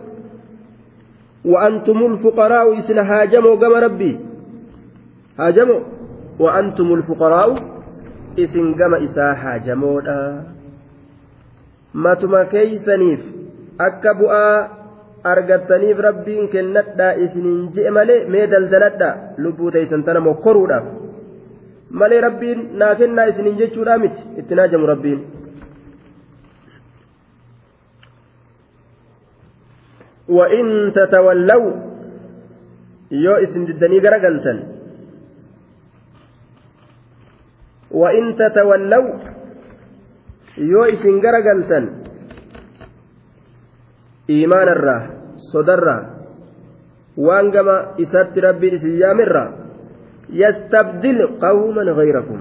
وأنتم 1.46 1.98
الفقراء 2.06 2.80
إسن 2.80 2.98
هاجموا 2.98 3.56
قم 3.56 3.74
ربي 3.74 4.20
هاجموا 5.40 5.80
وأنتم 6.40 6.94
الفقراء 6.94 7.56
إسن 8.40 8.74
قم 8.74 8.94
إسا 8.96 9.28
هاجموا 9.44 10.02
ما 11.94 12.14
تما 12.14 12.44
كيسنيف 12.44 13.20
kennadhaa 16.52 17.14
isiniin 17.24 17.72
je'e 17.76 17.92
malee 17.92 18.26
mee 18.34 18.46
daldaladhaa 18.52 19.16
lubbuu 19.44 19.72
teeysan 19.72 20.04
tana 20.04 20.20
mokkoruudhaaf 20.28 20.86
malee 22.02 22.22
rabbiin 22.28 22.62
naa 22.80 22.96
kennaa 23.02 23.26
isiniin 23.32 23.58
jechuudhaa 23.62 23.98
miti 24.04 24.22
itti 24.42 24.56
naajamu 24.60 24.88
rabbiin 24.92 25.20
وإن 30.30 30.94
تتولوا 30.94 31.72
يو 33.12 33.34
إسم 33.44 33.66
ددني 33.66 34.00
غرقلتا 34.00 34.54
وإن 37.92 38.36
تتولوا 38.38 39.10
يو 40.58 40.84
إسم 40.84 41.16
غرقلتا 41.26 41.80
إيمان 44.30 44.68
الراه 44.68 45.06
صدر 45.54 45.86
وانقما 47.18 47.78
إسات 48.02 48.38
ربي 48.38 48.68
الإسلام 48.70 49.20
الراه 49.20 49.50
يستبدل 50.30 51.20
قوما 51.42 51.84
غيركم. 52.00 52.40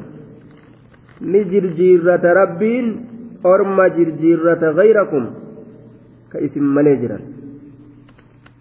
نجرجيرة 1.23 2.25
ربين 2.41 2.87
أرمى 3.47 3.87
جرجيرة 3.97 4.63
غيركم. 4.79 5.25
كإسم 6.33 6.65
مليجرا 6.75 7.38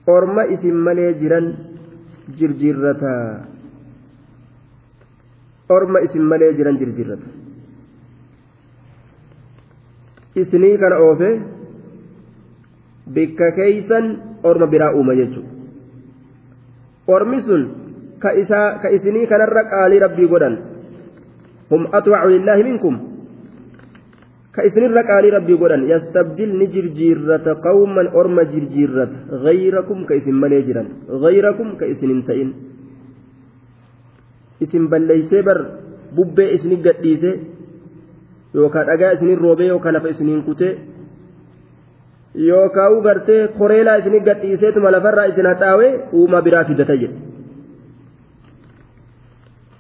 orma 0.08 0.46
isin 0.56 0.76
malee 0.86 1.14
jiran 1.22 1.46
jirjirrata 2.40 3.14
orma 5.70 6.00
isin 6.08 6.24
malee 6.32 6.54
jiran 6.58 6.80
jirjirrata 6.82 7.28
isinii 10.42 10.78
kana 10.78 10.98
oofe 11.08 11.30
bikka 13.16 13.52
keeysan 13.58 14.06
orma 14.44 14.68
biraa 14.74 14.94
uuma 14.96 15.16
jechuudha 15.20 15.52
ormi 17.08 17.42
sun 17.48 17.62
ka 18.20 18.90
isinii 18.98 19.28
kanarra 19.28 19.64
qaalii 19.72 20.00
rabbii 20.06 20.28
godhan 20.34 20.56
hum 21.70 21.88
atwacu 22.00 22.28
lillaahi 22.36 22.64
minkum 22.64 22.96
ka 24.57 24.65
isinirra 24.69 25.03
qaalii 25.11 25.33
rabbii 25.37 25.59
godhan 25.63 25.87
yastabdil 25.93 26.51
ni 26.61 26.67
jirjiirrata 26.75 27.55
qawman 27.67 28.07
orma 28.21 28.45
jirjiirrata 28.53 29.41
gayrakum 29.45 30.05
ka 30.09 30.15
isin 30.21 30.37
malee 30.43 30.63
jiran 30.69 30.89
gayrakum 31.25 31.77
ka 31.81 31.87
isin 31.93 32.11
hin 32.15 32.23
ta'in 32.29 32.51
isin 34.65 34.85
balleeysee 34.93 35.43
bar 35.49 35.59
bubbee 36.17 36.49
isini 36.57 36.77
gadhiise 36.87 37.31
yookaan 38.55 38.87
dhagaa 38.87 39.13
isinin 39.17 39.39
roobee 39.45 39.69
yookaan 39.73 39.95
lafa 39.95 40.09
isiniin 40.15 40.43
kutee 40.49 40.73
yookaan 42.49 43.03
gartee 43.07 43.43
koreelaa 43.59 43.97
isinii 44.05 44.21
gadhiiseetuma 44.29 44.93
lafarraa 44.97 45.27
isin 45.33 45.47
haxaawee 45.53 45.93
uumaa 46.13 46.43
biraa 46.43 46.65
fidata 46.65 46.97
jedhe. 47.03 47.33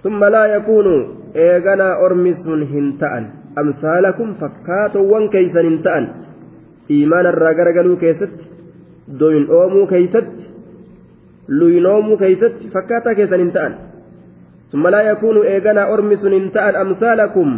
ثم 0.02 0.24
لا 0.24 0.44
يكون 0.46 0.86
إيغانا 1.36 1.88
أرمس 2.06 2.42
هنتأن 2.72 3.24
أمثالكم 3.61 4.33
فكاتوا 4.33 5.27
كيسا 5.27 5.61
هنتأن 5.61 6.05
إيمان 6.91 7.25
الراجر 7.25 7.67
قالوا 7.75 7.97
كيست 8.03 8.35
دوين 9.07 9.45
أومو 9.49 9.87
كيست 9.87 10.33
لوين 11.49 11.85
أومو 11.85 12.17
كيست 12.17 12.55
فكاتا 12.73 13.13
كيسا 13.13 13.35
هنتأن 13.35 13.73
ثم 14.71 14.87
لا 14.87 15.01
يكون 15.01 15.37
إيغانا 15.45 15.93
أرمس 15.93 16.25
هنتأن 16.25 16.75
أمثالكم 16.75 17.49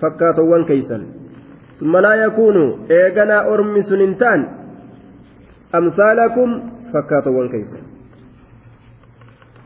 فكاتوا 0.00 0.64
كيسا 0.70 0.98
ثم 1.80 1.96
لا 1.96 2.14
يكون 2.14 2.56
إيغانا 2.90 3.38
أرمس 3.54 3.92
هنتأن 3.92 4.40
أمثالكم 5.74 6.48
فكاتوا 6.92 7.46
كيسا 7.52 7.80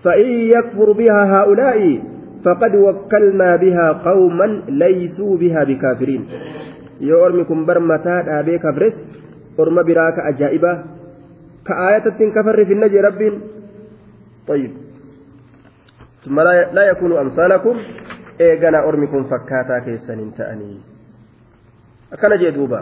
فإن 0.05 0.31
يكفر 0.55 0.93
بها 0.93 1.21
هؤلاء 1.35 2.03
فقد 2.45 2.73
وكلنا 2.77 3.57
بها 3.57 3.87
قوما 3.93 4.49
ليسوا 4.69 5.37
بها 5.37 5.65
بكافرين 5.65 6.23
mataa 7.91 8.23
dhaabee 8.23 8.59
kabres 8.59 8.95
orma 9.59 9.83
biraa 9.89 10.13
ka 10.13 10.23
ajaa'iba 10.31 10.73
ka 11.67 11.73
aayatattiin 11.87 12.33
kafarri 12.37 12.69
finna 12.71 12.89
jee 12.89 13.03
rabbiin 13.09 13.37
طيب 14.45 14.73
ثم 16.25 16.41
لا 16.77 16.85
يكون 16.91 17.13
أمثالكم 17.17 17.77
إيغانا 18.41 18.89
أرمكم 18.89 19.25
فكاتا 19.25 19.79
كيسن 19.79 20.35
تأني 20.37 20.81
أكن 22.13 22.37
جي 22.37 22.51
دوبا 22.51 22.81